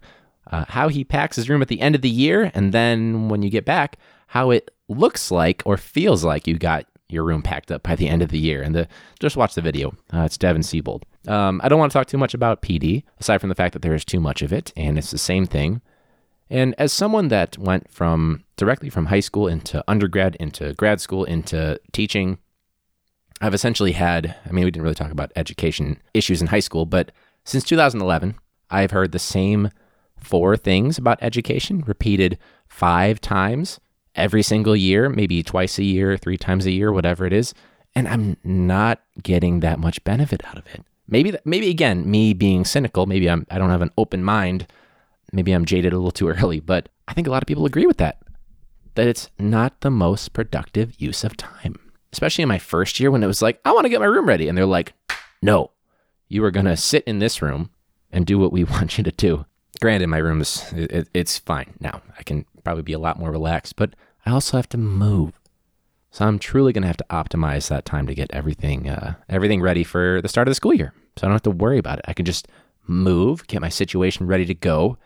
uh, 0.52 0.66
how 0.68 0.88
he 0.88 1.04
packs 1.04 1.36
his 1.36 1.48
room 1.48 1.62
at 1.62 1.68
the 1.68 1.80
end 1.80 1.94
of 1.94 2.02
the 2.02 2.10
year, 2.10 2.52
and 2.56 2.74
then 2.74 3.30
when 3.30 3.44
you 3.44 3.52
get 3.52 3.66
back, 3.66 3.98
how 4.28 4.50
it 4.50 4.72
looks 4.88 5.30
like 5.30 5.62
or 5.66 5.78
feels 5.78 6.24
like 6.24 6.48
you 6.48 6.58
got 6.58 6.88
your 7.08 7.24
room 7.24 7.44
packed 7.44 7.72
up 7.72 7.84
by 7.84 7.96
the 7.96 8.08
end 8.08 8.24
of 8.24 8.30
the 8.30 8.40
year. 8.40 8.64
And 8.64 8.74
the, 8.74 8.88
just 9.20 9.38
watch 9.38 9.54
the 9.54 9.62
video. 9.62 9.96
Uh, 10.12 10.22
it's 10.22 10.38
Devin 10.40 10.64
Siebold. 10.64 11.06
Um, 11.28 11.62
I 11.64 11.70
don't 11.70 11.80
want 11.80 11.92
to 11.92 11.98
talk 11.98 12.08
too 12.08 12.18
much 12.18 12.34
about 12.34 12.64
PD, 12.64 13.04
aside 13.20 13.38
from 13.40 13.50
the 13.50 13.56
fact 13.56 13.74
that 13.74 13.84
there 13.84 13.94
is 13.94 14.04
too 14.06 14.20
much 14.20 14.42
of 14.42 14.52
it, 14.52 14.74
and 14.76 14.98
it's 14.98 15.12
the 15.12 15.18
same 15.20 15.46
thing 15.46 15.82
And 16.50 16.74
as 16.80 16.92
someone 16.92 17.28
that 17.28 17.58
went 17.60 17.92
from 17.92 18.44
directly 18.58 18.90
from 18.90 19.06
high 19.08 19.20
school 19.20 19.48
into 19.48 19.84
undergrad, 19.88 20.36
into 20.40 20.74
grad 20.74 21.00
school, 21.00 21.24
into 21.26 21.80
teaching, 21.92 22.40
I've 23.42 23.54
essentially 23.54 23.94
had, 23.94 24.36
I 24.46 24.52
mean, 24.52 24.66
we 24.66 24.72
didn't 24.72 24.84
really 24.84 24.96
talk 24.96 25.12
about 25.12 25.32
education 25.36 26.02
issues 26.14 26.42
in 26.42 26.48
high 26.48 26.60
school, 26.60 26.86
but 26.86 27.12
since 27.46 27.64
2011, 27.64 28.36
I've 28.70 28.92
heard 28.92 29.12
the 29.12 29.20
same 29.20 29.70
four 30.18 30.58
things 30.58 30.98
about 30.98 31.20
education 31.22 31.84
repeated 31.88 32.38
five 32.68 33.22
times 33.22 33.80
every 34.14 34.44
single 34.44 34.76
year, 34.76 35.08
maybe 35.08 35.42
twice 35.42 35.80
a 35.80 35.84
year, 35.84 36.18
three 36.18 36.38
times 36.38 36.66
a 36.66 36.72
year, 36.72 36.92
whatever 36.92 37.26
it 37.26 37.32
is. 37.32 37.54
And 37.96 38.08
I'm 38.08 38.38
not 38.44 39.02
getting 39.24 39.62
that 39.62 39.80
much 39.80 40.04
benefit 40.04 40.46
out 40.46 40.58
of 40.58 40.68
it. 40.68 40.84
Maybe, 41.08 41.36
maybe 41.46 41.70
again, 41.70 42.10
me 42.10 42.34
being 42.34 42.66
cynical, 42.66 43.06
maybe 43.06 43.30
I'm, 43.30 43.48
I 43.50 43.58
don't 43.58 43.72
have 43.72 43.82
an 43.82 43.92
open 43.98 44.24
mind. 44.24 44.68
Maybe 45.32 45.54
I'm 45.54 45.66
jaded 45.66 45.94
a 45.94 45.96
little 45.96 46.12
too 46.12 46.28
early, 46.28 46.60
but 46.60 46.90
I 47.08 47.14
think 47.14 47.28
a 47.28 47.32
lot 47.32 47.42
of 47.42 47.48
people 47.48 47.66
agree 47.66 47.88
with 47.88 47.98
that, 47.98 48.22
that 48.96 49.08
it's 49.08 49.30
not 49.40 49.82
the 49.82 49.90
most 49.90 50.34
productive 50.34 51.00
use 51.00 51.24
of 51.24 51.38
time 51.38 51.89
especially 52.12 52.42
in 52.42 52.50
my 52.50 52.60
first 52.60 53.00
year 53.00 53.12
when 53.12 53.24
it 53.24 53.28
was 53.28 53.42
like, 53.42 53.60
I 53.66 53.72
want 53.72 53.86
to 53.86 53.90
get 53.90 54.00
my 54.00 54.06
room 54.06 54.28
ready. 54.28 54.48
And 54.48 54.58
they're 54.58 54.66
like, 54.66 54.94
no, 55.42 55.72
you 56.28 56.44
are 56.44 56.52
going 56.52 56.66
to 56.66 56.78
sit 56.78 57.04
in 57.06 57.20
this 57.20 57.42
room 57.42 57.70
and 58.12 58.26
do 58.26 58.40
what 58.40 58.52
we 58.52 58.64
want 58.66 58.98
you 58.98 59.04
to 59.04 59.12
do. 59.12 59.46
Granted, 59.82 60.08
my 60.08 60.18
room 60.18 60.42
is, 60.42 60.72
it, 60.74 61.08
it's 61.14 61.38
fine 61.38 61.74
now. 61.80 62.02
I 62.18 62.24
can 62.24 62.46
probably 62.64 62.84
be 62.84 62.94
a 62.94 63.00
lot 63.00 63.20
more 63.20 63.32
relaxed, 63.32 63.76
but 63.76 63.96
I 64.26 64.32
also 64.32 64.58
have 64.58 64.70
to 64.70 64.78
move. 64.78 65.34
So 66.12 66.26
I'm 66.26 66.40
truly 66.40 66.74
going 66.74 66.82
to 66.82 66.88
have 66.88 66.98
to 66.98 67.06
optimize 67.10 67.70
that 67.70 67.86
time 67.86 68.08
to 68.08 68.16
get 68.16 68.32
everything, 68.32 68.90
uh, 68.90 69.14
everything 69.30 69.62
ready 69.62 69.84
for 69.84 70.22
the 70.22 70.28
start 70.28 70.48
of 70.48 70.52
the 70.52 70.56
school 70.56 70.74
year. 70.74 70.94
So 71.16 71.26
I 71.26 71.28
don't 71.28 71.36
have 71.36 71.44
to 71.44 71.52
worry 71.52 71.78
about 71.78 72.00
it. 72.00 72.06
I 72.08 72.14
can 72.14 72.26
just 72.26 72.48
move, 72.88 73.46
get 73.48 73.62
my 73.62 73.70
situation 73.70 74.26
ready 74.26 74.46
to 74.46 74.56
go, 74.56 74.98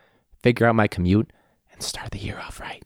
figure 0.41 0.65
out 0.65 0.75
my 0.75 0.87
commute, 0.87 1.31
and 1.71 1.83
start 1.83 2.11
the 2.11 2.19
year 2.19 2.39
off 2.39 2.59
right. 2.59 2.83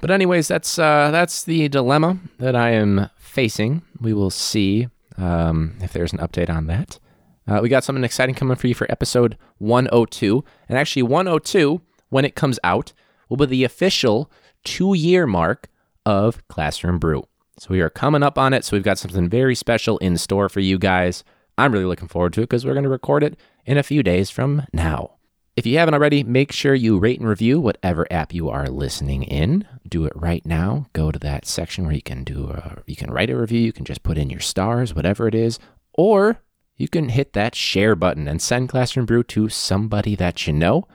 But 0.00 0.10
anyways, 0.10 0.48
that's 0.48 0.78
uh, 0.78 1.10
that's 1.10 1.44
the 1.44 1.68
dilemma 1.68 2.18
that 2.38 2.56
I 2.56 2.70
am 2.70 3.10
facing. 3.16 3.82
We 4.00 4.14
will 4.14 4.30
see 4.30 4.88
um, 5.18 5.76
if 5.80 5.92
there's 5.92 6.12
an 6.12 6.18
update 6.18 6.50
on 6.50 6.66
that. 6.66 6.98
Uh, 7.46 7.60
we 7.62 7.68
got 7.68 7.84
something 7.84 8.04
exciting 8.04 8.34
coming 8.34 8.56
for 8.56 8.66
you 8.66 8.74
for 8.74 8.90
episode 8.90 9.36
102, 9.58 10.44
and 10.68 10.78
actually 10.78 11.02
102 11.02 11.80
when 12.08 12.24
it 12.24 12.34
comes 12.34 12.58
out 12.64 12.92
will 13.28 13.36
be 13.36 13.46
the 13.46 13.64
official 13.64 14.30
two-year 14.64 15.26
mark 15.26 15.68
of 16.06 16.46
Classroom 16.48 16.98
Brew. 16.98 17.26
So 17.58 17.68
we 17.70 17.80
are 17.80 17.90
coming 17.90 18.22
up 18.22 18.38
on 18.38 18.54
it. 18.54 18.64
So 18.64 18.76
we've 18.76 18.82
got 18.82 18.98
something 18.98 19.28
very 19.28 19.54
special 19.54 19.98
in 19.98 20.16
store 20.16 20.48
for 20.48 20.60
you 20.60 20.78
guys. 20.78 21.24
I'm 21.58 21.72
really 21.72 21.84
looking 21.84 22.08
forward 22.08 22.32
to 22.34 22.40
it 22.40 22.44
because 22.44 22.64
we're 22.64 22.72
going 22.72 22.84
to 22.84 22.90
record 22.90 23.22
it 23.22 23.38
in 23.66 23.76
a 23.76 23.82
few 23.82 24.02
days 24.02 24.30
from 24.30 24.66
now. 24.72 25.16
If 25.56 25.66
you 25.66 25.78
haven't 25.78 25.94
already, 25.94 26.22
make 26.22 26.52
sure 26.52 26.74
you 26.74 26.98
rate 26.98 27.18
and 27.18 27.28
review 27.28 27.60
whatever 27.60 28.06
app 28.10 28.32
you 28.32 28.48
are 28.48 28.68
listening 28.68 29.24
in. 29.24 29.66
Do 29.86 30.04
it 30.04 30.12
right 30.14 30.46
now. 30.46 30.86
Go 30.92 31.10
to 31.10 31.18
that 31.18 31.44
section 31.44 31.84
where 31.84 31.94
you 31.94 32.02
can 32.02 32.22
do 32.22 32.48
a, 32.48 32.82
you 32.86 32.96
can 32.96 33.10
write 33.10 33.30
a 33.30 33.36
review, 33.36 33.60
you 33.60 33.72
can 33.72 33.84
just 33.84 34.02
put 34.02 34.16
in 34.16 34.30
your 34.30 34.40
stars, 34.40 34.94
whatever 34.94 35.26
it 35.26 35.34
is, 35.34 35.58
or 35.92 36.40
you 36.76 36.88
can 36.88 37.08
hit 37.10 37.32
that 37.32 37.54
share 37.54 37.96
button 37.96 38.28
and 38.28 38.40
send 38.40 38.68
Classroom 38.68 39.06
Brew 39.06 39.22
to 39.24 39.48
somebody 39.48 40.14
that 40.14 40.46
you 40.46 40.52
know. 40.52 40.86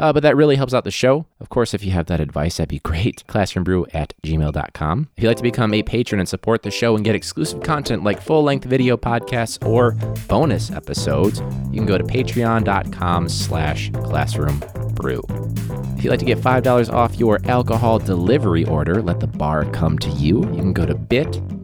Uh, 0.00 0.14
but 0.14 0.22
that 0.22 0.34
really 0.34 0.56
helps 0.56 0.72
out 0.72 0.84
the 0.84 0.90
show. 0.90 1.26
Of 1.40 1.50
course, 1.50 1.74
if 1.74 1.84
you 1.84 1.90
have 1.92 2.06
that 2.06 2.20
advice, 2.20 2.56
that'd 2.56 2.70
be 2.70 2.78
great. 2.78 3.22
Classroombrew 3.28 3.94
at 3.94 4.14
gmail.com. 4.22 5.08
If 5.16 5.22
you'd 5.22 5.28
like 5.28 5.36
to 5.36 5.42
become 5.42 5.74
a 5.74 5.82
patron 5.82 6.20
and 6.20 6.28
support 6.28 6.62
the 6.62 6.70
show 6.70 6.96
and 6.96 7.04
get 7.04 7.14
exclusive 7.14 7.62
content 7.62 8.02
like 8.02 8.22
full 8.22 8.42
length 8.42 8.64
video 8.64 8.96
podcasts 8.96 9.64
or 9.66 9.92
bonus 10.26 10.70
episodes, 10.70 11.40
you 11.70 11.76
can 11.76 11.86
go 11.86 11.98
to 11.98 12.04
patreon.com 12.04 13.28
slash 13.28 13.90
classroombrew. 13.90 15.98
If 15.98 16.04
you'd 16.04 16.10
like 16.10 16.20
to 16.20 16.24
get 16.24 16.38
$5 16.38 16.90
off 16.90 17.18
your 17.18 17.38
alcohol 17.44 17.98
delivery 17.98 18.64
order, 18.64 19.02
let 19.02 19.20
the 19.20 19.26
bar 19.26 19.66
come 19.66 19.98
to 19.98 20.08
you. 20.12 20.38
You 20.38 20.56
can 20.56 20.72
go 20.72 20.86
to 20.86 20.94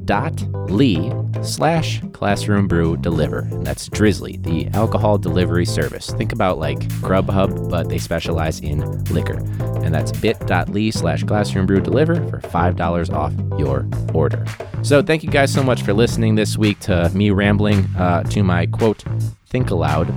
bit.ly 0.07 1.42
slash 1.42 2.01
classroom 2.12 2.69
brew 2.69 2.97
deliver. 2.97 3.42
That's 3.62 3.88
Drizzly, 3.88 4.37
the 4.38 4.69
alcohol 4.69 5.19
delivery 5.19 5.66
service. 5.66 6.11
Think 6.11 6.33
about 6.33 6.59
like 6.59 6.79
Grubhub, 7.01 7.71
but 7.71 7.88
they 7.88 7.99
specialize 7.99 8.61
in 8.61 9.05
liquor. 9.07 9.38
And 9.83 9.95
that's 9.95 10.12
bit.ly 10.12 10.90
slash 10.90 11.25
classroom 11.25 11.66
brew 11.66 11.81
deliver 11.81 12.16
for 12.29 12.40
$5 12.40 13.12
off 13.12 13.33
your 13.59 13.88
order. 14.14 14.45
So 14.83 15.03
thank 15.03 15.23
you 15.23 15.31
guys 15.31 15.53
so 15.53 15.62
much 15.62 15.83
for 15.83 15.92
listening 15.92 16.35
this 16.37 16.57
week 16.57 16.79
to 16.81 17.11
me 17.11 17.31
rambling 17.31 17.85
uh, 17.97 18.23
to 18.25 18.42
my 18.42 18.66
quote, 18.66 19.05
think 19.49 19.71
aloud. 19.71 20.12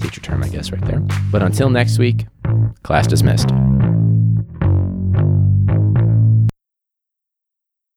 Teacher 0.00 0.20
term, 0.20 0.42
I 0.42 0.48
guess, 0.48 0.72
right 0.72 0.84
there. 0.84 1.00
But 1.30 1.42
until 1.42 1.70
next 1.70 1.98
week, 1.98 2.26
Class 2.82 3.06
dismissed. 3.06 3.48